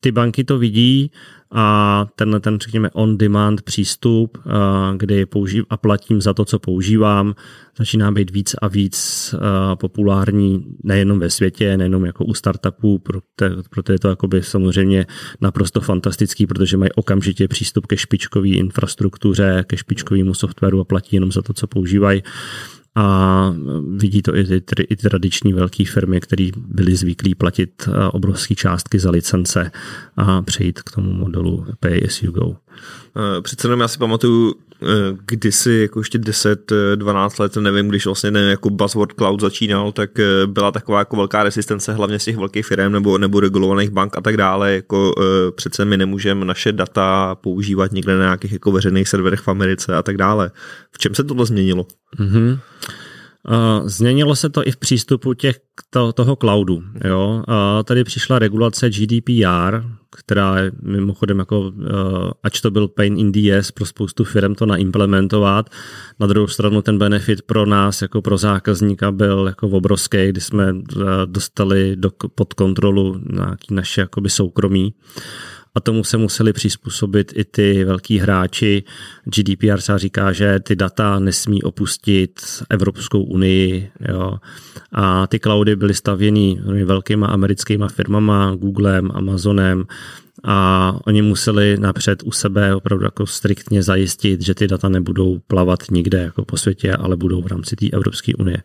ty 0.00 0.12
banky 0.12 0.44
to 0.44 0.58
vidí 0.58 1.10
a 1.52 2.06
tenhle 2.16 2.40
ten, 2.40 2.58
řekněme, 2.60 2.90
on-demand 2.90 3.62
přístup, 3.62 4.38
kdy 4.96 5.26
používám 5.26 5.66
a 5.70 5.76
platím 5.76 6.20
za 6.20 6.34
to, 6.34 6.44
co 6.44 6.58
používám, 6.58 7.34
začíná 7.78 8.12
být 8.12 8.30
víc 8.30 8.54
a 8.62 8.68
víc 8.68 9.34
populární 9.74 10.64
nejenom 10.84 11.18
ve 11.18 11.30
světě, 11.30 11.76
nejenom 11.76 12.04
jako 12.04 12.24
u 12.24 12.34
startupů, 12.34 13.02
proto 13.70 13.92
je 13.92 13.98
to 13.98 14.08
jakoby 14.08 14.42
samozřejmě 14.42 15.06
naprosto 15.40 15.80
fantastický, 15.80 16.46
protože 16.46 16.76
mají 16.76 16.92
okamžitě 16.92 17.48
přístup 17.48 17.86
ke 17.86 17.96
špičkové 17.96 18.48
infrastruktuře, 18.48 19.64
ke 19.66 19.76
špičkovému 19.76 20.34
softwaru 20.34 20.80
a 20.80 20.84
platí 20.84 21.16
jenom 21.16 21.32
za 21.32 21.42
to, 21.42 21.52
co 21.52 21.66
používají 21.66 22.22
a 22.94 23.54
vidí 23.96 24.22
to 24.22 24.36
i 24.36 24.60
ty, 24.60 24.82
i 24.82 24.96
tradiční 24.96 25.52
velké 25.52 25.84
firmy, 25.84 26.20
které 26.20 26.48
byly 26.56 26.96
zvyklí 26.96 27.34
platit 27.34 27.88
eh, 27.88 28.08
obrovské 28.08 28.54
částky 28.54 28.98
za 28.98 29.10
licence 29.10 29.70
a 30.16 30.42
přejít 30.42 30.82
k 30.82 30.90
tomu 30.90 31.12
modelu 31.12 31.66
pay 31.80 32.00
as 32.06 32.22
you 32.22 32.32
go. 32.32 32.56
Eh, 33.16 33.42
přece 33.42 33.66
jenom 33.66 33.80
já 33.80 33.88
si 33.88 33.98
pamatuju, 33.98 34.54
eh, 34.54 34.69
kdysi 35.26 35.72
jako 35.72 36.00
ještě 36.00 36.18
10-12 36.18 37.42
let, 37.42 37.56
nevím, 37.56 37.88
když 37.88 38.06
vlastně 38.06 38.30
ne, 38.30 38.40
jako 38.40 38.70
Buzzword 38.70 39.12
Cloud 39.12 39.40
začínal, 39.40 39.92
tak 39.92 40.10
byla 40.46 40.72
taková 40.72 40.98
jako 40.98 41.16
velká 41.16 41.42
resistence 41.42 41.92
hlavně 41.92 42.18
z 42.18 42.24
těch 42.24 42.36
velkých 42.36 42.66
firm 42.66 42.92
nebo, 42.92 43.18
nebo 43.18 43.40
regulovaných 43.40 43.90
bank 43.90 44.16
a 44.16 44.20
tak 44.20 44.36
dále, 44.36 44.72
jako 44.72 45.14
přece 45.56 45.84
my 45.84 45.96
nemůžeme 45.96 46.44
naše 46.44 46.72
data 46.72 47.34
používat 47.34 47.92
někde 47.92 48.16
na 48.16 48.24
nějakých 48.24 48.52
jako 48.52 48.72
veřejných 48.72 49.08
serverech 49.08 49.40
v 49.40 49.48
Americe 49.48 49.96
a 49.96 50.02
tak 50.02 50.16
dále. 50.16 50.50
V 50.92 50.98
čem 50.98 51.14
se 51.14 51.24
tohle 51.24 51.46
změnilo? 51.46 51.86
Mm-hmm. 52.18 52.58
Změnilo 53.84 54.36
se 54.36 54.48
to 54.48 54.66
i 54.66 54.70
v 54.70 54.76
přístupu 54.76 55.34
těch, 55.34 55.60
to, 55.90 56.12
toho 56.12 56.36
cloudu. 56.36 56.82
Jo? 57.04 57.44
Uh, 57.48 57.54
tady 57.84 58.04
přišla 58.04 58.38
regulace 58.38 58.90
GDPR, 58.90 59.82
která 60.16 60.58
je 60.58 60.72
mimochodem 60.82 61.38
jako, 61.38 61.60
uh, 61.60 61.74
ač 62.42 62.60
to 62.60 62.70
byl 62.70 62.88
pain 62.88 63.18
in 63.18 63.32
the 63.32 63.58
ass 63.58 63.70
pro 63.70 63.86
spoustu 63.86 64.24
firm 64.24 64.54
to 64.54 64.66
naimplementovat, 64.66 65.70
na 66.20 66.26
druhou 66.26 66.46
stranu 66.46 66.82
ten 66.82 66.98
benefit 66.98 67.42
pro 67.42 67.66
nás 67.66 68.02
jako 68.02 68.22
pro 68.22 68.38
zákazníka 68.38 69.12
byl 69.12 69.46
jako 69.46 69.68
obrovský, 69.68 70.28
kdy 70.28 70.40
jsme 70.40 70.72
uh, 70.72 70.82
dostali 71.24 71.96
do, 71.96 72.10
pod 72.34 72.54
kontrolu 72.54 73.20
nějaký 73.32 73.74
naše 73.74 74.00
jakoby 74.00 74.30
soukromí. 74.30 74.94
A 75.74 75.80
tomu 75.80 76.04
se 76.04 76.16
museli 76.16 76.52
přizpůsobit 76.52 77.32
i 77.36 77.44
ty 77.44 77.84
velký 77.84 78.18
hráči. 78.18 78.84
GDPR 79.24 79.80
se 79.80 79.98
říká, 79.98 80.32
že 80.32 80.60
ty 80.60 80.76
data 80.76 81.18
nesmí 81.18 81.62
opustit 81.62 82.40
Evropskou 82.70 83.22
unii. 83.22 83.90
Jo. 84.08 84.38
A 84.92 85.26
ty 85.26 85.38
cloudy 85.38 85.76
byly 85.76 85.94
stavěny 85.94 86.60
velkýma 86.84 87.26
americkýma 87.26 87.88
firmama, 87.88 88.54
Googlem, 88.54 89.10
Amazonem, 89.14 89.84
a 90.44 90.96
oni 91.06 91.22
museli 91.22 91.76
napřed 91.80 92.22
u 92.22 92.32
sebe 92.32 92.74
opravdu 92.74 93.04
jako 93.04 93.26
striktně 93.26 93.82
zajistit, 93.82 94.40
že 94.40 94.54
ty 94.54 94.68
data 94.68 94.88
nebudou 94.88 95.38
plavat 95.38 95.78
nikde 95.90 96.18
jako 96.18 96.44
po 96.44 96.56
světě, 96.56 96.92
ale 96.92 97.16
budou 97.16 97.42
v 97.42 97.46
rámci 97.46 97.76
té 97.76 97.86
Evropské 97.92 98.34
unie. 98.34 98.62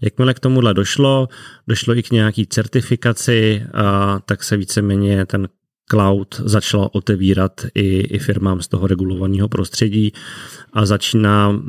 Jakmile 0.00 0.34
k 0.34 0.40
tomuhle 0.40 0.74
došlo, 0.74 1.28
došlo 1.68 1.98
i 1.98 2.02
k 2.02 2.10
nějaký 2.10 2.46
certifikaci, 2.46 3.62
a 3.74 4.20
tak 4.26 4.44
se 4.44 4.56
víceméně 4.56 5.26
ten 5.26 5.48
cloud 5.90 6.40
začala 6.44 6.94
otevírat 6.94 7.66
i, 7.74 7.98
i 7.98 8.18
firmám 8.18 8.60
z 8.60 8.68
toho 8.68 8.86
regulovaného 8.86 9.48
prostředí 9.48 10.12
a 10.72 10.86
začíná 10.86 11.62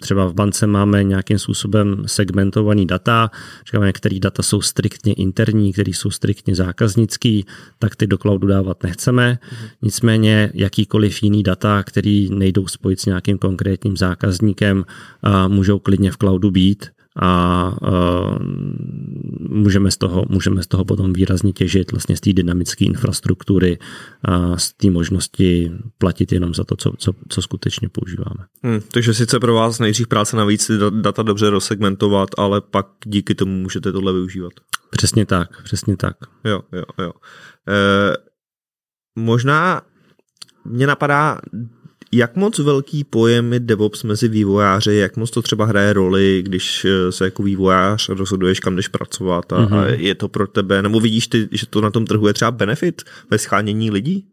třeba 0.00 0.26
v 0.26 0.34
bance 0.34 0.66
máme 0.66 1.04
nějakým 1.04 1.38
způsobem 1.38 2.02
segmentovaný 2.06 2.86
data, 2.86 3.30
říkáme, 3.66 3.86
některé 3.86 4.18
data 4.18 4.42
jsou 4.42 4.60
striktně 4.60 5.12
interní, 5.12 5.72
které 5.72 5.90
jsou 5.90 6.10
striktně 6.10 6.54
zákaznický, 6.54 7.46
tak 7.78 7.96
ty 7.96 8.06
do 8.06 8.18
cloudu 8.18 8.46
dávat 8.46 8.82
nechceme. 8.82 9.38
Nicméně 9.82 10.50
jakýkoliv 10.54 11.22
jiný 11.22 11.42
data, 11.42 11.82
který 11.82 12.30
nejdou 12.30 12.66
spojit 12.66 13.00
s 13.00 13.06
nějakým 13.06 13.38
konkrétním 13.38 13.96
zákazníkem, 13.96 14.84
můžou 15.48 15.78
klidně 15.78 16.10
v 16.10 16.16
cloudu 16.16 16.50
být 16.50 16.86
a 17.16 17.72
uh, 17.82 18.38
můžeme, 19.48 19.90
z 19.90 19.96
toho, 19.96 20.24
můžeme 20.28 20.62
z 20.62 20.66
toho 20.66 20.84
potom 20.84 21.12
výrazně 21.12 21.52
těžit 21.52 21.92
vlastně 21.92 22.16
z 22.16 22.20
té 22.20 22.32
dynamické 22.32 22.84
infrastruktury 22.84 23.78
a 24.24 24.58
z 24.58 24.72
té 24.72 24.90
možnosti 24.90 25.72
platit 25.98 26.32
jenom 26.32 26.54
za 26.54 26.64
to, 26.64 26.76
co, 26.76 26.92
co, 26.98 27.12
co 27.28 27.42
skutečně 27.42 27.88
používáme. 27.88 28.46
Hmm, 28.62 28.80
takže 28.92 29.14
sice 29.14 29.40
pro 29.40 29.54
vás 29.54 29.78
nejdřív 29.78 30.08
práce 30.08 30.36
navíc 30.36 30.70
data 30.90 31.22
dobře 31.22 31.50
rozsegmentovat, 31.50 32.28
ale 32.38 32.60
pak 32.60 32.86
díky 33.04 33.34
tomu 33.34 33.52
můžete 33.52 33.92
tohle 33.92 34.12
využívat. 34.12 34.52
Přesně 34.90 35.26
tak, 35.26 35.62
přesně 35.62 35.96
tak. 35.96 36.16
Jo, 36.44 36.62
jo, 36.72 36.84
jo. 36.98 37.12
E, 37.68 38.16
možná 39.18 39.82
mě 40.64 40.86
napadá 40.86 41.38
jak 42.12 42.36
moc 42.36 42.58
velký 42.58 43.04
pojem 43.04 43.52
je 43.52 43.60
DevOps 43.60 44.02
mezi 44.02 44.28
vývojáři, 44.28 44.94
jak 44.94 45.16
moc 45.16 45.30
to 45.30 45.42
třeba 45.42 45.64
hraje 45.64 45.92
roli, 45.92 46.42
když 46.42 46.84
eh, 46.84 47.12
se 47.12 47.24
jako 47.24 47.42
vývojář 47.42 48.08
rozhoduješ, 48.08 48.60
kam 48.60 48.76
jdeš 48.76 48.88
pracovat 48.88 49.52
a, 49.52 49.56
mm-hmm. 49.56 49.78
a 49.78 49.86
je 49.86 50.14
to 50.14 50.28
pro 50.28 50.46
tebe, 50.46 50.82
nebo 50.82 51.00
vidíš 51.00 51.26
ty, 51.26 51.48
že 51.52 51.66
to 51.66 51.80
na 51.80 51.90
tom 51.90 52.06
trhu 52.06 52.26
je 52.26 52.32
třeba 52.32 52.50
benefit 52.50 53.02
ve 53.30 53.38
schánění 53.38 53.90
lidí? 53.90 54.24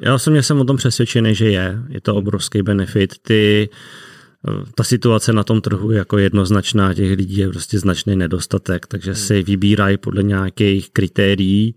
Já 0.00 0.14
osobně 0.14 0.42
jsem 0.42 0.60
o 0.60 0.64
tom 0.64 0.76
přesvědčený, 0.76 1.34
že 1.34 1.50
je. 1.50 1.78
Je 1.88 2.00
to 2.00 2.14
obrovský 2.14 2.62
benefit. 2.62 3.14
Ty, 3.22 3.68
eh, 4.48 4.64
ta 4.74 4.84
situace 4.84 5.32
na 5.32 5.44
tom 5.44 5.60
trhu 5.60 5.90
je 5.90 5.98
jako 5.98 6.18
jednoznačná, 6.18 6.94
těch 6.94 7.16
lidí 7.16 7.36
je 7.36 7.48
prostě 7.48 7.78
značný 7.78 8.16
nedostatek, 8.16 8.86
takže 8.86 9.10
hmm. 9.10 9.20
si 9.20 9.42
vybírají 9.42 9.96
podle 9.96 10.22
nějakých 10.22 10.90
kritérií, 10.90 11.74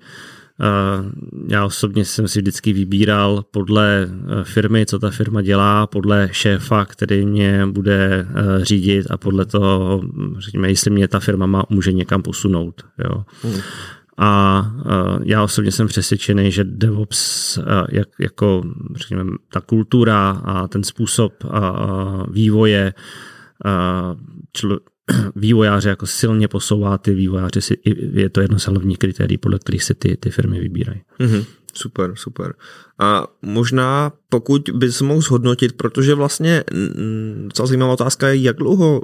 já 1.48 1.65
osobně 1.65 2.06
jsem 2.06 2.28
si 2.28 2.39
vždycky 2.39 2.74
vybíral 2.74 3.46
podle 3.52 4.08
eh, 4.10 4.43
firmy, 4.43 4.86
co 4.86 5.00
ta 5.00 5.10
firma 5.10 5.41
dělá, 5.41 5.88
podle 5.88 6.30
šéfa, 6.32 6.86
který 6.86 7.26
mě 7.26 7.65
bude 7.65 8.28
eh, 8.30 8.65
řídit 8.65 9.12
a 9.12 9.17
podle 9.17 9.46
toho, 9.46 10.02
řekněme, 10.38 10.70
jestli 10.70 10.91
mě 10.91 11.08
ta 11.08 11.20
firma 11.20 11.46
má, 11.46 11.63
může 11.70 11.93
někam 11.93 12.22
posunout. 12.22 12.86
Jo. 13.04 13.24
Hmm. 13.43 13.62
A 14.17 14.62
eh, 14.86 15.20
já 15.24 15.43
osobně 15.43 15.72
jsem 15.72 15.88
přesvědčený, 15.88 16.52
že 16.52 16.63
DevOps 16.63 17.60
jak, 17.89 18.08
jako 18.20 18.63
řekněme, 18.96 19.32
ta 19.52 19.62
kultura 19.62 20.41
a 20.46 20.67
ten 20.67 20.84
způsob 20.84 21.34
vývoje 22.32 22.93
člo, 24.54 24.80
vývojáře 25.36 25.89
jako 25.89 26.08
silně 26.08 26.48
posouvá, 26.48 26.98
ty 26.98 27.13
vývojáři 27.13 27.62
si, 27.62 27.78
je 28.13 28.30
to 28.30 28.41
jedno 28.41 28.60
z 28.60 28.65
hlavních 28.65 28.98
kritérií, 28.98 29.38
podle 29.38 29.60
kterých 29.60 29.84
se 29.84 29.93
ty, 29.93 30.17
ty 30.17 30.30
firmy 30.30 30.60
vybírají. 30.60 31.02
Mm-hmm. 31.20 31.46
Super, 31.74 32.12
super. 32.15 32.54
A 33.00 33.28
možná 33.41 34.12
pokud 34.30 34.70
bys 34.74 35.02
mohl 35.02 35.22
zhodnotit, 35.22 35.74
protože 35.74 36.13
vlastně 36.13 36.63
docela 37.46 37.65
zajímavá 37.65 37.93
otázka 37.93 38.28
je, 38.28 38.36
jak 38.36 38.58
dlouho 38.58 39.02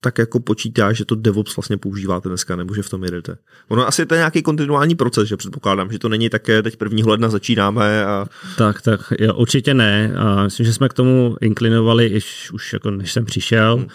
tak 0.00 0.18
jako 0.18 0.40
počítá, 0.40 0.92
že 0.92 1.04
to 1.04 1.14
DevOps 1.14 1.56
vlastně 1.56 1.76
používáte 1.76 2.28
dneska, 2.28 2.56
nebo 2.56 2.74
že 2.74 2.82
v 2.82 2.90
tom 2.90 3.04
jedete. 3.04 3.36
Ono 3.68 3.86
asi 3.86 4.06
to 4.06 4.14
je 4.14 4.18
nějaký 4.18 4.42
kontinuální 4.42 4.94
proces, 4.94 5.28
že 5.28 5.36
předpokládám, 5.36 5.92
že 5.92 5.98
to 5.98 6.08
není 6.08 6.30
také 6.30 6.62
teď 6.62 6.76
1. 6.82 7.10
ledna 7.10 7.28
začínáme 7.28 8.04
a... 8.04 8.26
Tak, 8.58 8.82
tak, 8.82 9.12
jo, 9.18 9.34
určitě 9.34 9.74
ne. 9.74 10.14
A 10.16 10.42
myslím, 10.44 10.66
že 10.66 10.72
jsme 10.72 10.88
k 10.88 10.94
tomu 10.94 11.36
inklinovali, 11.40 12.06
iš, 12.06 12.50
už 12.52 12.72
jako 12.72 12.90
než 12.90 13.12
jsem 13.12 13.24
přišel. 13.24 13.76
Hmm. 13.76 13.88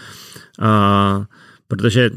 A, 0.59 1.25
protože 1.67 2.09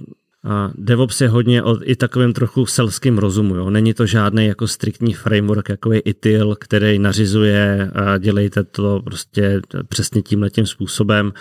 DevOps 0.74 1.20
je 1.20 1.28
hodně 1.28 1.62
o 1.62 1.78
i 1.82 1.96
takovém 1.96 2.32
trochu 2.32 2.66
selským 2.66 3.18
rozumu. 3.18 3.54
Jo. 3.54 3.70
Není 3.70 3.94
to 3.94 4.06
žádný 4.06 4.46
jako 4.46 4.68
striktní 4.68 5.12
framework, 5.12 5.68
jako 5.68 5.92
je 5.92 6.00
ITIL, 6.00 6.56
který 6.60 6.98
nařizuje 6.98 7.90
a 7.94 8.18
dělejte 8.18 8.64
to 8.64 9.00
prostě 9.04 9.60
přesně 9.88 10.22
tímhletím 10.22 10.66
způsobem, 10.66 11.32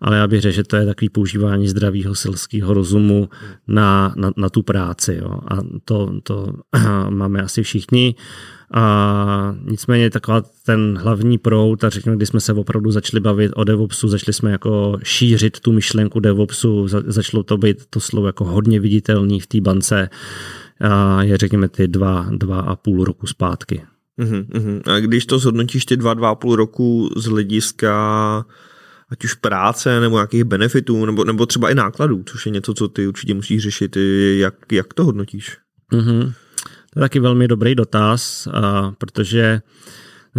ale 0.00 0.16
já 0.16 0.26
bych 0.26 0.40
řekl, 0.40 0.54
že 0.54 0.64
to 0.64 0.76
je 0.76 0.86
takový 0.86 1.08
používání 1.08 1.68
zdravého 1.68 2.14
selského 2.14 2.74
rozumu 2.74 3.28
na, 3.68 4.14
na, 4.16 4.32
na 4.36 4.48
tu 4.48 4.62
práci. 4.62 5.18
Jo. 5.22 5.38
A 5.48 5.58
to, 5.84 6.12
to 6.22 6.46
máme 7.08 7.42
asi 7.42 7.62
všichni. 7.62 8.14
A 8.74 9.54
nicméně 9.70 10.10
taková 10.10 10.42
ten 10.66 10.98
hlavní 11.02 11.38
proud 11.38 11.84
a 11.84 11.90
řekněme, 11.90 12.16
když 12.16 12.28
jsme 12.28 12.40
se 12.40 12.52
opravdu 12.52 12.90
začali 12.90 13.20
bavit 13.20 13.52
o 13.56 13.64
DevOpsu, 13.64 14.08
začali 14.08 14.32
jsme 14.32 14.50
jako 14.50 14.98
šířit 15.02 15.60
tu 15.60 15.72
myšlenku 15.72 16.20
DevOpsu, 16.20 16.88
začalo 16.88 17.42
to 17.42 17.58
být 17.58 17.86
to 17.90 18.00
slovo 18.00 18.26
jako 18.26 18.44
hodně 18.44 18.80
viditelný 18.80 19.40
v 19.40 19.46
té 19.46 19.60
bance 19.60 20.08
a 20.80 21.22
je 21.22 21.36
řekněme 21.36 21.68
ty 21.68 21.88
dva, 21.88 22.26
dva 22.30 22.60
a 22.60 22.76
půl 22.76 23.04
roku 23.04 23.26
zpátky. 23.26 23.82
Uh-huh, 24.20 24.44
uh-huh. 24.44 24.92
A 24.92 25.00
když 25.00 25.26
to 25.26 25.38
zhodnotíš 25.38 25.84
ty 25.84 25.96
dva, 25.96 26.14
dva 26.14 26.28
a 26.28 26.34
půl 26.34 26.56
roku 26.56 27.10
z 27.16 27.24
hlediska 27.24 28.44
ať 29.08 29.24
už 29.24 29.34
práce 29.34 30.00
nebo 30.00 30.16
nějakých 30.16 30.44
benefitů, 30.44 31.06
nebo, 31.06 31.24
nebo 31.24 31.46
třeba 31.46 31.70
i 31.70 31.74
nákladů, 31.74 32.22
což 32.26 32.46
je 32.46 32.52
něco, 32.52 32.74
co 32.74 32.88
ty 32.88 33.06
určitě 33.06 33.34
musíš 33.34 33.62
řešit, 33.62 33.96
jak, 34.36 34.54
jak 34.72 34.94
to 34.94 35.04
hodnotíš? 35.04 35.58
Uh-huh. 35.92 36.32
To 36.94 36.98
je 36.98 37.00
taky 37.00 37.20
velmi 37.20 37.48
dobrý 37.48 37.74
dotaz, 37.74 38.48
protože 38.98 39.60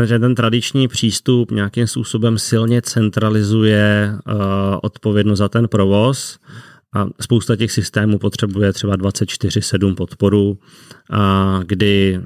že 0.04 0.20
ten 0.20 0.36
tradiční 0.36 0.88
přístup 0.88 1.52
nějakým 1.52 1.88
způsobem 1.88 2.38
silně 2.38 2.82
centralizuje 2.82 4.16
odpovědnost 4.82 5.40
za 5.40 5.50
ten 5.50 5.68
provoz 5.68 6.40
a 6.94 7.08
spousta 7.22 7.56
těch 7.56 7.72
systémů 7.72 8.20
potřebuje 8.20 8.74
třeba 8.74 8.98
24-7 8.98 9.96
podporu, 9.96 10.60
a 11.10 11.60
kdy 11.66 12.22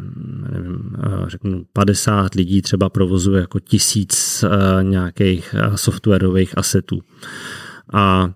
nevím, 0.52 0.96
řeknu, 1.28 1.66
50 1.74 2.36
lidí 2.36 2.62
třeba 2.62 2.90
provozuje 2.90 3.42
jako 3.42 3.60
tisíc 3.60 4.46
nějakých 4.82 5.56
softwarových 5.76 6.58
asetů. 6.58 7.02
A 7.94 8.32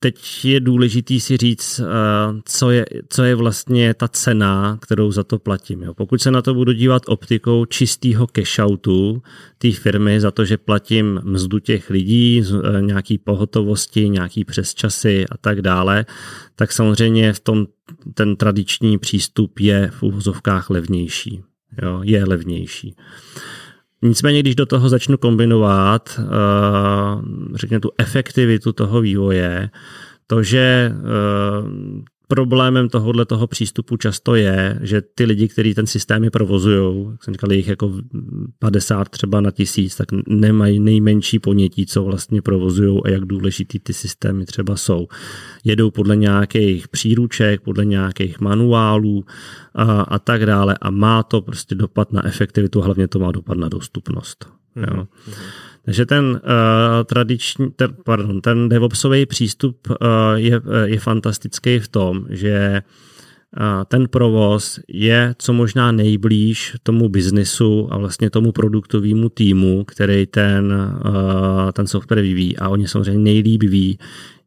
Teď 0.00 0.44
je 0.44 0.60
důležitý 0.60 1.20
si 1.20 1.36
říct, 1.36 1.80
eh, 1.80 1.84
co 2.44 2.70
je, 2.70 2.86
co 3.08 3.24
je 3.24 3.34
vlastně 3.34 3.94
ta 3.94 4.08
cena, 4.08 4.78
kterou 4.80 5.12
za 5.12 5.24
to 5.24 5.38
platím. 5.38 5.82
Jo. 5.82 5.94
Pokud 5.94 6.22
se 6.22 6.30
na 6.30 6.42
to 6.42 6.54
budu 6.54 6.72
dívat 6.72 7.02
optikou 7.06 7.64
čistého 7.64 8.26
cash-outu 8.26 9.20
té 9.58 9.72
firmy 9.72 10.20
za 10.20 10.30
to, 10.30 10.44
že 10.44 10.56
platím 10.56 11.20
mzdu 11.24 11.58
těch 11.58 11.90
lidí, 11.90 12.42
eh, 12.42 12.82
nějaký 12.82 13.18
pohotovosti, 13.18 14.08
nějaký 14.08 14.44
přesčasy 14.44 15.26
a 15.30 15.36
tak 15.36 15.62
dále, 15.62 16.06
tak 16.56 16.72
samozřejmě 16.72 17.32
v 17.32 17.40
tom 17.40 17.66
ten 18.14 18.36
tradiční 18.36 18.98
přístup 18.98 19.58
je 19.58 19.90
v 19.94 20.02
úvozovkách 20.02 20.70
levnější. 20.70 21.42
Jo, 21.82 22.00
je 22.04 22.24
levnější. 22.24 22.94
Nicméně, 24.02 24.40
když 24.40 24.54
do 24.54 24.66
toho 24.66 24.88
začnu 24.88 25.16
kombinovat, 25.16 26.20
eh, 26.20 26.24
řekněme, 27.54 27.80
tu 27.80 27.90
efektivitu 27.98 28.72
toho 28.72 29.00
vývoje, 29.00 29.70
to, 30.26 30.42
že 30.42 30.92
eh, 30.92 32.08
problémem 32.28 32.88
tohohle 32.88 33.24
toho 33.24 33.46
přístupu 33.46 33.96
často 33.96 34.34
je, 34.34 34.78
že 34.82 35.02
ty 35.02 35.24
lidi, 35.24 35.48
kteří 35.48 35.74
ten 35.74 35.86
systém 35.86 36.30
provozují, 36.32 37.06
jak 37.10 37.24
jsem 37.24 37.34
říkal, 37.34 37.52
jich 37.52 37.68
jako 37.68 37.92
50 38.58 39.08
třeba 39.08 39.40
na 39.40 39.50
tisíc, 39.50 39.96
tak 39.96 40.08
nemají 40.28 40.80
nejmenší 40.80 41.38
ponětí, 41.38 41.86
co 41.86 42.04
vlastně 42.04 42.42
provozují 42.42 43.00
a 43.04 43.08
jak 43.10 43.24
důležitý 43.24 43.78
ty 43.78 43.92
systémy 43.92 44.44
třeba 44.44 44.76
jsou. 44.76 45.08
Jedou 45.64 45.90
podle 45.90 46.16
nějakých 46.16 46.88
příruček, 46.88 47.60
podle 47.60 47.84
nějakých 47.84 48.40
manuálů 48.40 49.24
a, 49.74 50.00
a 50.00 50.18
tak 50.18 50.46
dále 50.46 50.76
a 50.80 50.90
má 50.90 51.22
to 51.22 51.40
prostě 51.40 51.74
dopad 51.74 52.12
na 52.12 52.26
efektivitu, 52.26 52.80
hlavně 52.80 53.08
to 53.08 53.18
má 53.18 53.32
dopad 53.32 53.58
na 53.58 53.68
dostupnost. 53.68 54.46
Mm-hmm. 54.76 54.96
Jo. 54.96 55.06
Takže 55.88 56.06
ten 56.06 56.24
uh, 56.24 56.40
tradiční, 57.04 57.70
ten, 57.70 57.96
pardon, 58.04 58.40
ten 58.40 58.68
DevOpsový 58.68 59.26
přístup 59.26 59.88
uh, 59.90 59.96
je, 60.34 60.60
je 60.84 61.00
fantastický 61.00 61.78
v 61.78 61.88
tom, 61.88 62.26
že 62.30 62.82
uh, 63.60 63.84
ten 63.84 64.08
provoz 64.08 64.80
je 64.88 65.34
co 65.38 65.52
možná 65.52 65.92
nejblíž 65.92 66.76
tomu 66.82 67.08
biznisu 67.08 67.88
a 67.90 67.98
vlastně 67.98 68.30
tomu 68.30 68.52
produktovému 68.52 69.28
týmu, 69.28 69.84
který 69.84 70.26
ten, 70.26 70.72
uh, 71.04 71.72
ten 71.72 71.86
software 71.86 72.22
vyvíjí. 72.22 72.56
A 72.56 72.68
oni 72.68 72.88
samozřejmě 72.88 73.18
nejlíp 73.18 73.62
ví, 73.62 73.98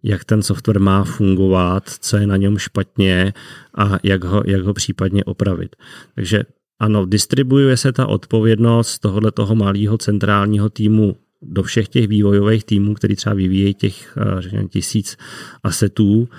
jak 0.04 0.26
ten 0.26 0.44
software 0.44 0.80
má 0.80 1.04
fungovat, 1.04 1.90
co 1.90 2.18
je 2.18 2.28
na 2.28 2.38
něm 2.38 2.58
špatně 2.58 3.34
a 3.78 3.98
jak 4.04 4.24
ho, 4.24 4.44
jak 4.46 4.62
ho 4.62 4.74
případně 4.74 5.24
opravit. 5.24 5.76
Takže 6.16 6.44
ano, 6.80 7.06
distribuuje 7.06 7.78
se 7.78 7.92
ta 7.92 8.08
odpovědnost 8.08 9.00
tohohle 9.00 9.32
toho 9.32 9.56
malého 9.56 9.98
centrálního 9.98 10.70
týmu 10.70 11.16
do 11.42 11.64
všech 11.64 11.88
těch 11.88 12.08
vývojových 12.08 12.64
týmů, 12.64 12.94
který 12.94 13.16
třeba 13.16 13.36
vyvíjejí 13.36 13.74
těch 13.74 14.18
eh, 14.18 14.42
řekněme, 14.42 14.68
tisíc 14.68 15.18
asetů. 15.64 16.30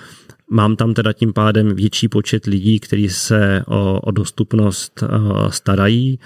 Mám 0.51 0.77
tam 0.77 0.95
teda 0.95 1.13
tím 1.13 1.33
pádem 1.33 1.75
větší 1.75 2.09
počet 2.09 2.47
lidí, 2.47 2.81
kteří 2.81 3.09
se 3.09 3.63
o, 3.67 4.01
o 4.01 4.11
dostupnost 4.11 5.03
eh, 5.03 5.07
starají. 5.51 6.19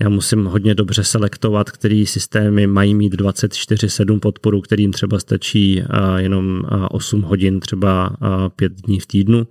Já 0.00 0.08
musím 0.08 0.44
hodně 0.44 0.74
dobře 0.74 1.04
selektovat, 1.04 1.70
který 1.70 2.06
systémy 2.06 2.66
mají 2.66 2.94
mít 2.94 3.14
24-7 3.14 4.18
podporu, 4.20 4.60
kterým 4.60 4.92
třeba 4.92 5.18
stačí 5.18 5.80
eh, 5.82 5.86
jenom 6.16 6.62
8 6.90 7.22
hodin, 7.22 7.60
třeba 7.60 8.16
5 8.56 8.72
dní 8.72 9.00
v 9.00 9.06
týdnu. 9.06 9.46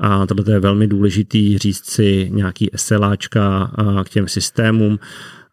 A 0.00 0.26
tohle 0.26 0.54
je 0.54 0.60
velmi 0.60 0.86
důležitý 0.86 1.58
říct 1.58 1.84
si 1.84 2.28
nějaký 2.32 2.70
SLAčka 2.76 3.72
k 4.04 4.08
těm 4.08 4.28
systémům 4.28 4.98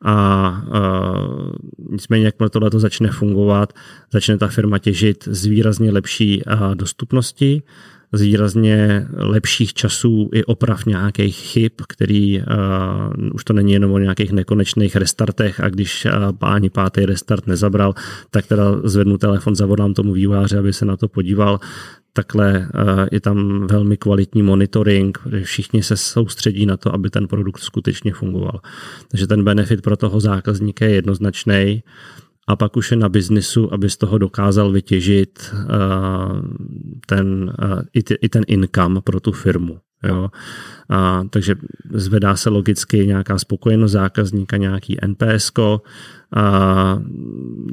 a, 0.01 0.13
a 0.13 0.61
nicméně, 1.91 2.25
jakmile 2.25 2.49
tohle 2.49 2.69
to 2.69 2.79
začne 2.79 3.11
fungovat, 3.11 3.73
začne 4.13 4.37
ta 4.37 4.47
firma 4.47 4.77
těžit 4.77 5.23
z 5.31 5.45
výrazně 5.45 5.91
lepší 5.91 6.45
a, 6.45 6.73
dostupnosti, 6.73 7.63
z 8.11 8.21
výrazně 8.21 9.07
lepších 9.13 9.73
časů 9.73 10.29
i 10.33 10.43
oprav 10.43 10.85
nějakých 10.85 11.35
chyb, 11.35 11.71
který 11.87 12.39
uh, 12.39 12.45
už 13.33 13.43
to 13.43 13.53
není 13.53 13.73
jenom 13.73 13.91
o 13.91 13.99
nějakých 13.99 14.31
nekonečných 14.31 14.95
restartech 14.95 15.59
a 15.59 15.69
když 15.69 16.05
uh, 16.05 16.11
páni 16.37 16.69
pátý 16.69 17.05
restart 17.05 17.47
nezabral, 17.47 17.93
tak 18.29 18.47
teda 18.47 18.63
zvednu 18.83 19.17
telefon, 19.17 19.55
zavolám 19.55 19.93
tomu 19.93 20.13
výváře, 20.13 20.57
aby 20.57 20.73
se 20.73 20.85
na 20.85 20.97
to 20.97 21.07
podíval 21.07 21.59
takhle 22.15 22.67
eh, 22.73 23.07
je 23.11 23.21
tam 23.21 23.67
velmi 23.67 23.97
kvalitní 23.97 24.43
monitoring, 24.43 25.17
všichni 25.43 25.83
se 25.83 25.97
soustředí 25.97 26.65
na 26.65 26.77
to, 26.77 26.93
aby 26.93 27.09
ten 27.09 27.27
produkt 27.27 27.59
skutečně 27.59 28.13
fungoval. 28.13 28.59
Takže 29.07 29.27
ten 29.27 29.43
benefit 29.43 29.81
pro 29.81 29.97
toho 29.97 30.19
zákazníka 30.19 30.85
je 30.85 30.91
jednoznačný 30.91 31.83
a 32.47 32.55
pak 32.55 32.77
už 32.77 32.91
je 32.91 32.97
na 32.97 33.09
biznisu, 33.09 33.73
aby 33.73 33.89
z 33.89 33.97
toho 33.97 34.17
dokázal 34.17 34.71
vytěžit 34.71 35.53
eh, 35.53 35.65
ten, 37.07 37.53
eh, 37.93 38.01
i 38.21 38.29
ten 38.29 38.43
income 38.47 39.01
pro 39.01 39.19
tu 39.19 39.31
firmu. 39.31 39.79
Jo. 40.03 40.29
A, 40.89 41.23
takže 41.29 41.55
zvedá 41.93 42.35
se 42.35 42.49
logicky 42.49 43.07
nějaká 43.07 43.39
spokojenost 43.39 43.91
zákazníka, 43.91 44.57
nějaký 44.57 44.97
NPS, 45.07 45.51
a 46.33 46.99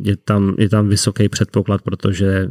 je, 0.02 0.16
tam, 0.16 0.54
je 0.58 0.68
tam 0.68 0.88
vysoký 0.88 1.28
předpoklad, 1.28 1.82
protože 1.82 2.50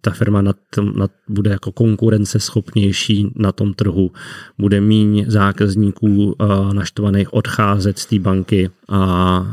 ta 0.00 0.10
firma 0.10 0.42
nad, 0.42 0.56
nad, 0.94 1.10
bude 1.28 1.50
jako 1.50 1.72
konkurenceschopnější 1.72 3.32
na 3.36 3.52
tom 3.52 3.74
trhu, 3.74 4.10
bude 4.58 4.80
míň 4.80 5.24
zákazníků 5.28 6.36
naštvaných 6.72 7.34
odcházet 7.34 7.98
z 7.98 8.06
té 8.06 8.18
banky 8.18 8.70
a 8.88 9.46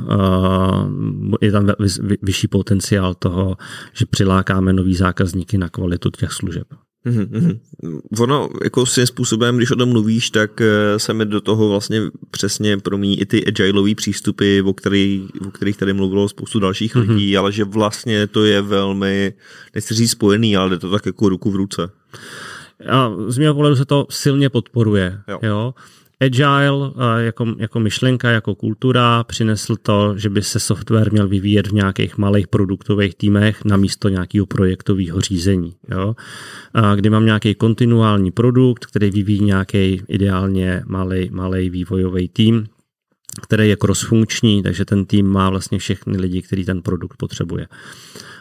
je 1.41 1.51
tam 1.51 1.67
vyšší 2.21 2.47
potenciál 2.47 3.13
toho, 3.13 3.57
že 3.93 4.05
přilákáme 4.05 4.73
nový 4.73 4.95
zákazníky 4.95 5.57
na 5.57 5.69
kvalitu 5.69 6.09
těch 6.09 6.31
služeb. 6.31 6.67
Mm-hmm. 7.05 7.59
Ono, 8.19 8.49
jako 8.63 8.85
svým 8.85 9.07
způsobem, 9.07 9.57
když 9.57 9.71
o 9.71 9.75
tom 9.75 9.89
mluvíš, 9.89 10.29
tak 10.29 10.61
eh, 10.61 10.99
se 10.99 11.13
mi 11.13 11.25
do 11.25 11.41
toho 11.41 11.69
vlastně 11.69 12.01
přesně 12.31 12.77
promíní 12.77 13.21
i 13.21 13.25
ty 13.25 13.45
agileové 13.45 13.95
přístupy, 13.95 14.61
o, 14.61 14.73
který, 14.73 15.27
o 15.47 15.51
kterých 15.51 15.77
tady 15.77 15.93
mluvilo 15.93 16.29
spoustu 16.29 16.59
dalších 16.59 16.95
mm-hmm. 16.95 17.09
lidí, 17.09 17.37
ale 17.37 17.51
že 17.51 17.63
vlastně 17.63 18.27
to 18.27 18.45
je 18.45 18.61
velmi, 18.61 19.33
nechci 19.75 19.93
říct 19.93 20.11
spojený, 20.11 20.57
ale 20.57 20.69
jde 20.69 20.79
to 20.79 20.91
tak 20.91 21.05
jako 21.05 21.29
ruku 21.29 21.51
v 21.51 21.55
ruce. 21.55 21.89
A 22.89 23.11
z 23.27 23.37
mého 23.37 23.53
pohledu 23.53 23.75
se 23.75 23.85
to 23.85 24.07
silně 24.09 24.49
podporuje. 24.49 25.21
Jo. 25.27 25.39
Jo? 25.43 25.73
Agile 26.25 26.91
jako, 27.17 27.45
jako 27.57 27.79
myšlenka, 27.79 28.29
jako 28.29 28.55
kultura 28.55 29.23
přinesl 29.23 29.75
to, 29.75 30.13
že 30.17 30.29
by 30.29 30.41
se 30.41 30.59
software 30.59 31.11
měl 31.11 31.27
vyvíjet 31.27 31.67
v 31.67 31.73
nějakých 31.73 32.17
malých 32.17 32.47
produktových 32.47 33.15
týmech 33.15 33.65
na 33.65 33.77
místo 33.77 34.09
nějakého 34.09 34.45
projektového 34.45 35.21
řízení. 35.21 35.75
Jo? 35.91 36.15
A 36.73 36.95
kdy 36.95 37.09
mám 37.09 37.25
nějaký 37.25 37.55
kontinuální 37.55 38.31
produkt, 38.31 38.85
který 38.85 39.11
vyvíjí 39.11 39.43
nějaký 39.43 40.01
ideálně 40.07 40.83
malý, 40.85 41.29
malý 41.31 41.69
vývojový 41.69 42.29
tým, 42.29 42.65
který 43.41 43.69
je 43.69 43.75
crossfunkční, 43.75 44.63
takže 44.63 44.85
ten 44.85 45.05
tým 45.05 45.27
má 45.27 45.49
vlastně 45.49 45.79
všechny 45.79 46.17
lidi, 46.17 46.41
který 46.41 46.65
ten 46.65 46.81
produkt 46.81 47.17
potřebuje. 47.17 47.67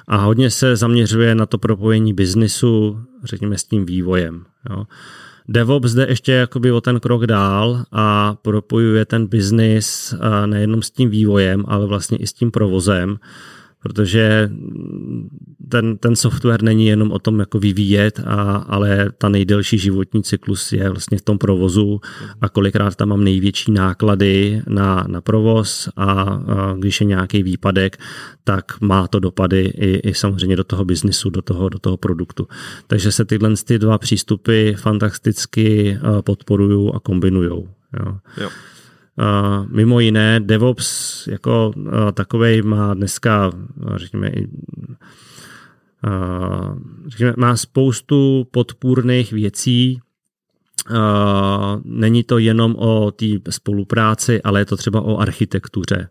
A 0.09 0.17
hodně 0.17 0.51
se 0.51 0.77
zaměřuje 0.77 1.35
na 1.35 1.47
to 1.47 1.59
propojení 1.59 2.15
biznisu, 2.15 3.01
řekněme, 3.25 3.59
s 3.59 3.65
tím 3.65 3.87
vývojem. 3.87 4.45
Jo. 4.71 4.85
DevOps 5.49 5.93
jde 5.93 6.07
ještě 6.09 6.33
jakoby 6.33 6.73
o 6.73 6.81
ten 6.81 7.01
krok 7.01 7.27
dál 7.27 7.85
a 7.93 8.35
propojuje 8.43 9.05
ten 9.05 9.27
biznis 9.27 10.15
nejenom 10.47 10.83
s 10.83 10.91
tím 10.91 11.11
vývojem, 11.11 11.65
ale 11.69 11.87
vlastně 11.87 12.19
i 12.19 12.27
s 12.27 12.33
tím 12.33 12.51
provozem, 12.51 13.19
protože 13.83 14.51
ten, 15.69 15.99
ten 15.99 16.17
software 16.17 16.63
není 16.63 16.87
jenom 16.87 17.13
o 17.13 17.19
tom 17.19 17.41
jako 17.41 17.59
vyvíjet, 17.59 18.21
a, 18.27 18.57
ale 18.57 19.11
ta 19.19 19.29
nejdelší 19.29 19.79
životní 19.79 20.23
cyklus 20.23 20.73
je 20.73 20.89
vlastně 20.89 21.19
v 21.19 21.23
tom 21.23 21.39
provozu 21.39 22.01
a 22.41 22.49
kolikrát 22.49 22.97
tam 22.97 23.09
mám 23.09 23.25
největší 23.25 23.73
náklady 23.73 24.63
na, 24.69 25.05
na 25.09 25.21
provoz 25.21 25.89
a, 25.97 26.13
a 26.13 26.75
když 26.79 27.01
je 27.01 27.07
nějaký 27.07 27.43
výpadek, 27.43 27.97
tak 28.45 28.81
má 28.81 29.09
to 29.09 29.21
dopady 29.21 29.61
i, 29.61 30.09
i 30.09 30.15
samozřejmě 30.15 30.57
do 30.57 30.65
toho 30.65 30.85
biznisu, 30.85 31.31
do 31.31 31.43
toho, 31.43 31.69
do 31.69 31.79
toho 31.79 31.97
produktu. 31.97 32.49
Takže 32.87 33.13
se 33.13 33.25
tyhle 33.25 33.55
ty 33.65 33.79
dva 33.79 33.99
přístupy 33.99 34.73
fantasticky 34.73 35.99
podporují 36.25 36.91
a 36.95 37.01
kombinují. 37.01 37.49
Jo. 37.49 38.19
Jo. 38.41 38.49
Mimo 39.69 40.01
jiné, 40.01 40.41
DevOps 40.41 41.27
jako 41.27 41.73
takovej 42.15 42.63
má 42.63 42.95
dneska, 42.95 43.51
řekněme, 43.97 44.33
řekněme, 47.07 47.35
má 47.37 47.57
spoustu 47.57 48.47
podpůrných 48.51 49.33
věcí. 49.33 50.01
Není 51.85 52.25
to 52.25 52.39
jenom 52.39 52.77
o 52.79 53.11
té 53.11 53.27
spolupráci, 53.51 54.43
ale 54.43 54.61
je 54.61 54.65
to 54.65 54.77
třeba 54.77 55.01
o 55.01 55.19
architektuře 55.19 56.09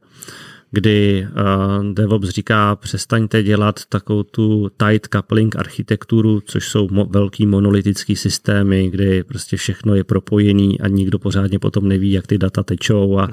kdy 0.71 1.27
uh, 1.27 1.93
DevOps 1.93 2.29
říká, 2.29 2.75
přestaňte 2.75 3.43
dělat 3.43 3.79
takovou 3.89 4.23
tu 4.23 4.69
tight 4.77 5.07
coupling 5.13 5.55
architekturu, 5.55 6.41
což 6.45 6.67
jsou 6.67 6.87
mo- 6.87 7.09
velký 7.09 7.45
monolitický 7.45 8.15
systémy, 8.15 8.89
kdy 8.89 9.23
prostě 9.23 9.57
všechno 9.57 9.95
je 9.95 10.03
propojený 10.03 10.81
a 10.81 10.87
nikdo 10.87 11.19
pořádně 11.19 11.59
potom 11.59 11.87
neví, 11.87 12.11
jak 12.11 12.27
ty 12.27 12.37
data 12.37 12.63
tečou 12.63 13.19
a, 13.19 13.29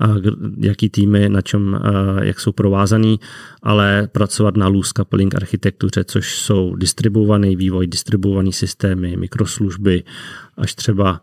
a 0.00 0.14
jaký 0.58 0.88
týmy 0.88 1.28
na 1.28 1.40
čem, 1.40 1.74
uh, 1.74 2.22
jak 2.22 2.40
jsou 2.40 2.52
provázaný, 2.52 3.20
ale 3.62 4.08
pracovat 4.12 4.56
na 4.56 4.68
loose 4.68 4.92
coupling 4.96 5.34
architektuře, 5.34 6.04
což 6.04 6.38
jsou 6.38 6.76
distribuovaný 6.76 7.56
vývoj, 7.56 7.86
distribuovaný 7.86 8.52
systémy, 8.52 9.16
mikroslužby, 9.16 10.02
až 10.56 10.74
třeba 10.74 11.20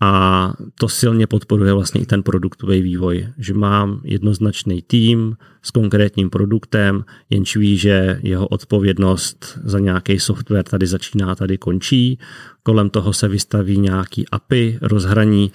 a 0.00 0.52
to 0.74 0.88
silně 0.88 1.26
podporuje 1.26 1.72
vlastně 1.72 2.00
i 2.00 2.06
ten 2.06 2.22
produktový 2.22 2.82
vývoj, 2.82 3.28
že 3.38 3.54
mám 3.54 4.00
jednoznačný 4.04 4.82
tým 4.82 5.36
s 5.62 5.70
konkrétním 5.70 6.30
produktem, 6.30 7.04
jenž 7.30 7.56
ví, 7.56 7.76
že 7.76 8.20
jeho 8.22 8.46
odpovědnost 8.48 9.58
za 9.64 9.78
nějaký 9.78 10.18
software 10.18 10.64
tady 10.64 10.86
začíná, 10.86 11.34
tady 11.34 11.58
končí. 11.58 12.18
Kolem 12.62 12.90
toho 12.90 13.12
se 13.12 13.28
vystaví 13.28 13.78
nějaký 13.78 14.28
API, 14.28 14.78
rozhraní 14.82 15.52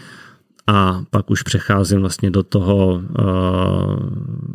a 0.68 1.04
pak 1.10 1.32
už 1.32 1.44
přecházím 1.44 2.00
vlastně 2.00 2.32
do 2.32 2.44
toho, 2.44 3.02
eh, 3.20 3.24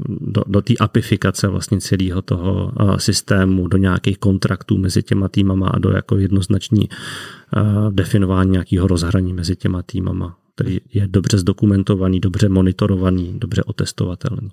do, 0.09 0.43
do 0.47 0.61
té 0.61 0.75
apifikace 0.81 1.49
vlastně 1.49 1.81
celého 1.81 2.23
toho 2.23 2.73
eh, 2.81 3.01
systému, 3.01 3.69
do 3.69 3.79
nějakých 3.79 4.19
kontraktů 4.19 4.79
mezi 4.79 5.03
těma 5.03 5.29
týmama 5.29 5.69
a 5.69 5.79
do 5.79 5.91
jako 5.91 6.17
jednoznační 6.17 6.89
eh, 6.91 7.61
definování 7.91 8.51
nějakého 8.51 8.87
rozhraní 8.87 9.33
mezi 9.33 9.57
těma 9.57 9.83
týmama, 9.83 10.37
který 10.55 10.81
je 10.95 11.09
dobře 11.09 11.39
zdokumentovaný, 11.39 12.21
dobře 12.21 12.49
monitorovaný, 12.49 13.39
dobře 13.39 13.63
otestovatelný. 13.63 14.51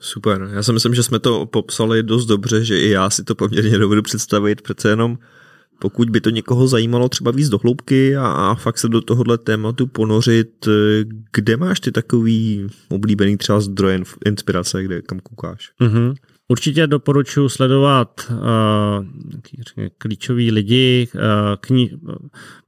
Super, 0.00 0.48
já 0.52 0.62
si 0.62 0.72
myslím, 0.72 0.94
že 0.94 1.02
jsme 1.02 1.18
to 1.18 1.46
popsali 1.46 2.02
dost 2.02 2.26
dobře, 2.26 2.64
že 2.64 2.80
i 2.80 2.90
já 2.90 3.10
si 3.10 3.24
to 3.24 3.34
poměrně 3.34 3.78
dovedu 3.78 4.02
představit, 4.02 4.62
přece 4.62 4.88
jenom 4.88 5.18
pokud 5.80 6.10
by 6.10 6.20
to 6.20 6.30
někoho 6.30 6.68
zajímalo 6.68 7.08
třeba 7.08 7.30
víc 7.30 7.48
do 7.48 7.58
hloubky 7.58 8.16
a, 8.16 8.26
a 8.26 8.54
fakt 8.54 8.78
se 8.78 8.88
do 8.88 9.00
tohohle 9.00 9.38
tématu 9.38 9.86
ponořit, 9.86 10.68
kde 11.32 11.56
máš 11.56 11.80
ty 11.80 11.92
takový 11.92 12.66
oblíbený 12.88 13.36
třeba 13.36 13.60
zdroje 13.60 14.00
inspirace, 14.26 14.84
kde 14.84 15.02
kam 15.02 15.20
koukáš? 15.20 15.70
Mm-hmm. 15.80 16.14
Určitě 16.48 16.86
doporučuji 16.86 17.48
sledovat 17.48 18.30
uh, 18.30 19.06
klíčoví 19.98 20.50
lidi 20.50 21.08
uh, 21.14 21.20
kni- 21.56 21.98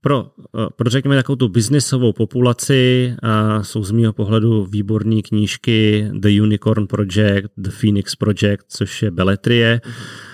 pro, 0.00 0.22
uh, 0.22 0.66
pro 0.76 0.90
řekněme 0.90 1.16
takovou 1.16 1.36
tu 1.36 1.48
biznisovou 1.48 2.12
populaci. 2.12 3.14
Uh, 3.22 3.62
jsou 3.62 3.84
z 3.84 3.90
mého 3.90 4.12
pohledu 4.12 4.66
výborné 4.66 5.22
knížky 5.22 6.08
The 6.12 6.28
Unicorn 6.42 6.86
Project, 6.86 7.48
The 7.56 7.70
Phoenix 7.70 8.16
Project, 8.16 8.64
což 8.68 9.02
je 9.02 9.10
beletrie. 9.10 9.80
Mm-hmm 9.84 10.31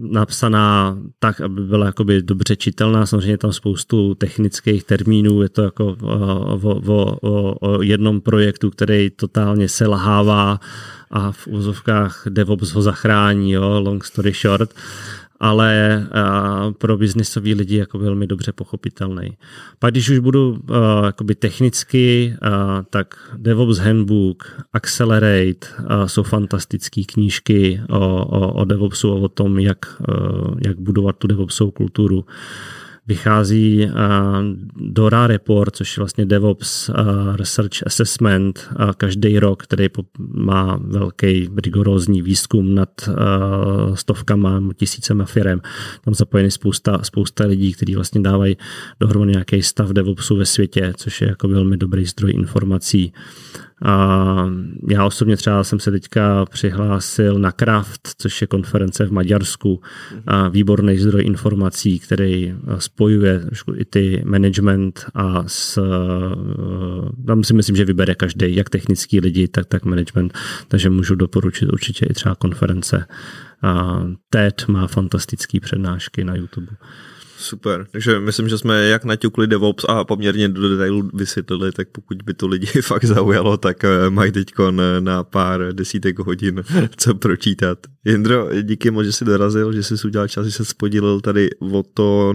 napsaná 0.00 0.98
tak, 1.18 1.40
aby 1.40 1.62
byla 1.62 1.86
jakoby 1.86 2.22
dobře 2.22 2.56
čitelná. 2.56 3.06
Samozřejmě 3.06 3.38
tam 3.38 3.52
spoustu 3.52 4.14
technických 4.14 4.84
termínů, 4.84 5.42
je 5.42 5.48
to 5.48 5.62
jako 5.62 5.96
o, 6.02 6.80
o, 6.86 7.18
o, 7.20 7.56
o 7.60 7.82
jednom 7.82 8.20
projektu, 8.20 8.70
který 8.70 9.10
totálně 9.10 9.68
selhává 9.68 10.60
a 11.10 11.32
v 11.32 11.46
úzovkách 11.46 12.22
DevOps 12.28 12.72
ho 12.72 12.82
zachrání, 12.82 13.52
jo, 13.52 13.80
long 13.80 14.04
story 14.04 14.32
short 14.32 14.74
ale 15.40 16.06
pro 16.78 16.96
biznisový 16.96 17.54
lidi 17.54 17.76
jako 17.76 17.98
velmi 17.98 18.26
dobře 18.26 18.52
pochopitelný. 18.52 19.36
Pak 19.78 19.90
když 19.90 20.08
už 20.08 20.18
budu 20.18 20.58
jakoby 21.04 21.34
technicky, 21.34 22.36
tak 22.90 23.14
DevOps 23.36 23.78
Handbook, 23.78 24.60
Accelerate 24.72 25.66
jsou 26.06 26.22
fantastické 26.22 27.02
knížky 27.04 27.80
o, 27.88 28.26
o, 28.26 28.52
o 28.52 28.64
DevOpsu 28.64 29.12
a 29.12 29.14
o 29.14 29.28
tom, 29.28 29.58
jak, 29.58 29.78
jak 30.66 30.80
budovat 30.80 31.16
tu 31.16 31.26
DevOpsovou 31.26 31.70
kulturu 31.70 32.24
vychází 33.06 33.86
uh, 33.86 33.92
DORA 34.76 35.26
report, 35.26 35.76
což 35.76 35.96
je 35.96 36.00
vlastně 36.00 36.26
DevOps 36.26 36.88
uh, 36.88 36.96
Research 37.36 37.86
Assessment 37.86 38.68
uh, 38.70 38.90
každý 38.92 39.38
rok, 39.38 39.62
který 39.62 39.86
má 40.34 40.80
velký 40.82 41.48
rigorózní 41.64 42.22
výzkum 42.22 42.74
nad 42.74 42.90
stovkama, 43.94 44.62
tisícema 44.76 45.24
firem. 45.24 45.60
Tam 46.04 46.14
zapojený 46.14 46.50
spousta, 46.50 46.98
spousta 47.02 47.46
lidí, 47.46 47.72
kteří 47.72 47.94
vlastně 47.94 48.20
dávají 48.20 48.56
dohromady 49.00 49.32
nějaký 49.32 49.62
stav 49.62 49.88
DevOpsu 49.88 50.36
ve 50.36 50.46
světě, 50.46 50.92
což 50.96 51.20
je 51.20 51.28
jako 51.28 51.48
velmi 51.48 51.76
dobrý 51.76 52.06
zdroj 52.06 52.32
informací. 52.34 53.12
A 53.84 54.46
já 54.88 55.06
osobně 55.06 55.36
třeba 55.36 55.64
jsem 55.64 55.80
se 55.80 55.90
teďka 55.90 56.44
přihlásil 56.44 57.38
na 57.38 57.52
Kraft, 57.52 58.00
což 58.18 58.40
je 58.40 58.46
konference 58.46 59.06
v 59.06 59.12
Maďarsku, 59.12 59.80
a 60.26 60.48
výborný 60.48 60.98
zdroj 60.98 61.22
informací, 61.24 61.98
který 61.98 62.54
spojuje 62.94 63.40
i 63.76 63.84
ty 63.84 64.22
management 64.24 65.06
a 65.14 65.44
s, 65.46 65.78
eh, 65.78 67.24
tam 67.26 67.44
si 67.44 67.54
myslím, 67.54 67.76
že 67.76 67.84
vybere 67.84 68.14
každý, 68.14 68.56
jak 68.56 68.70
technický 68.70 69.20
lidi, 69.20 69.48
tak, 69.48 69.66
tak 69.66 69.84
management, 69.84 70.38
takže 70.68 70.90
můžu 70.90 71.14
doporučit 71.14 71.72
určitě 71.72 72.06
i 72.06 72.14
třeba 72.14 72.34
konference. 72.34 73.06
A 73.62 74.02
TED 74.30 74.64
má 74.68 74.86
fantastické 74.86 75.60
přednášky 75.60 76.24
na 76.24 76.34
YouTube. 76.34 76.72
Super, 77.40 77.86
takže 77.90 78.20
myslím, 78.20 78.48
že 78.48 78.58
jsme 78.58 78.84
jak 78.84 79.04
naťukli 79.04 79.46
DevOps 79.46 79.84
a 79.88 80.04
poměrně 80.04 80.48
do 80.48 80.68
detailu 80.68 81.10
vysvětlili, 81.14 81.72
tak 81.72 81.88
pokud 81.88 82.22
by 82.22 82.34
to 82.34 82.46
lidi 82.46 82.66
fakt 82.82 83.04
zaujalo, 83.04 83.56
tak 83.56 83.84
eh, 83.84 84.10
mají 84.10 84.32
teď 84.32 84.52
na 85.00 85.24
pár 85.24 85.72
desítek 85.72 86.18
hodin 86.18 86.62
co 86.96 87.14
pročítat. 87.14 87.78
Jindro, 88.04 88.48
díky 88.62 88.90
moc, 88.90 89.06
že 89.06 89.12
jsi 89.12 89.24
dorazil, 89.24 89.72
že 89.72 89.82
jsi 89.82 90.06
udělal 90.06 90.28
čas, 90.28 90.46
že 90.46 90.52
jsi 90.52 90.64
spodílil 90.64 91.20
tady 91.20 91.50
o 91.72 91.82
to 91.94 92.34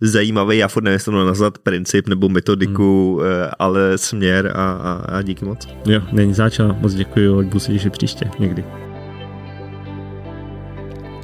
zajímavý, 0.00 0.58
já 0.58 0.68
furt 0.68 0.82
nevím, 0.82 1.26
nazvat 1.26 1.58
princip 1.58 2.08
nebo 2.08 2.28
metodiku, 2.28 3.20
hmm. 3.22 3.50
ale 3.58 3.98
směr 3.98 4.52
a, 4.54 4.72
a, 4.72 4.92
a 5.18 5.22
díky 5.22 5.44
moc. 5.44 5.68
Jo, 5.86 6.00
není 6.12 6.34
začal, 6.34 6.76
moc 6.80 6.94
děkuji, 6.94 7.42
budu 7.42 7.60
se 7.60 7.90
příště 7.90 8.30
někdy. 8.38 8.83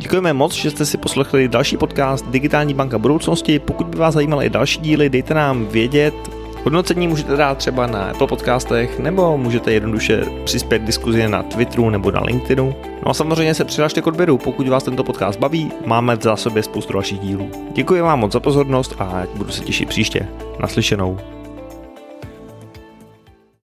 Děkujeme 0.00 0.32
moc, 0.32 0.54
že 0.54 0.70
jste 0.70 0.86
si 0.86 0.98
poslechli 0.98 1.48
další 1.48 1.76
podcast 1.76 2.26
Digitální 2.28 2.74
banka 2.74 2.98
budoucnosti. 2.98 3.58
Pokud 3.58 3.86
by 3.86 3.98
vás 3.98 4.14
zajímaly 4.14 4.46
i 4.46 4.50
další 4.50 4.80
díly, 4.80 5.10
dejte 5.10 5.34
nám 5.34 5.66
vědět. 5.66 6.14
Hodnocení 6.64 7.08
můžete 7.08 7.36
dát 7.36 7.58
třeba 7.58 7.86
na 7.86 8.04
Apple 8.04 8.26
podcastech 8.26 8.98
nebo 8.98 9.38
můžete 9.38 9.72
jednoduše 9.72 10.24
přispět 10.44 10.82
diskuzi 10.82 11.28
na 11.28 11.42
Twitteru 11.42 11.90
nebo 11.90 12.10
na 12.10 12.20
LinkedInu. 12.24 12.74
No 13.04 13.10
a 13.10 13.14
samozřejmě 13.14 13.54
se 13.54 13.64
přihlašte 13.64 14.02
k 14.02 14.06
odběru, 14.06 14.38
pokud 14.38 14.68
vás 14.68 14.84
tento 14.84 15.04
podcast 15.04 15.38
baví, 15.38 15.72
máme 15.86 16.16
v 16.16 16.22
zásobě 16.22 16.62
spoustu 16.62 16.92
dalších 16.92 17.18
dílů. 17.18 17.50
Děkuji 17.72 18.00
vám 18.00 18.20
moc 18.20 18.32
za 18.32 18.40
pozornost 18.40 18.94
a 18.98 19.22
budu 19.34 19.50
se 19.50 19.64
těšit 19.64 19.88
příště. 19.88 20.28
Naslyšenou. 20.58 21.18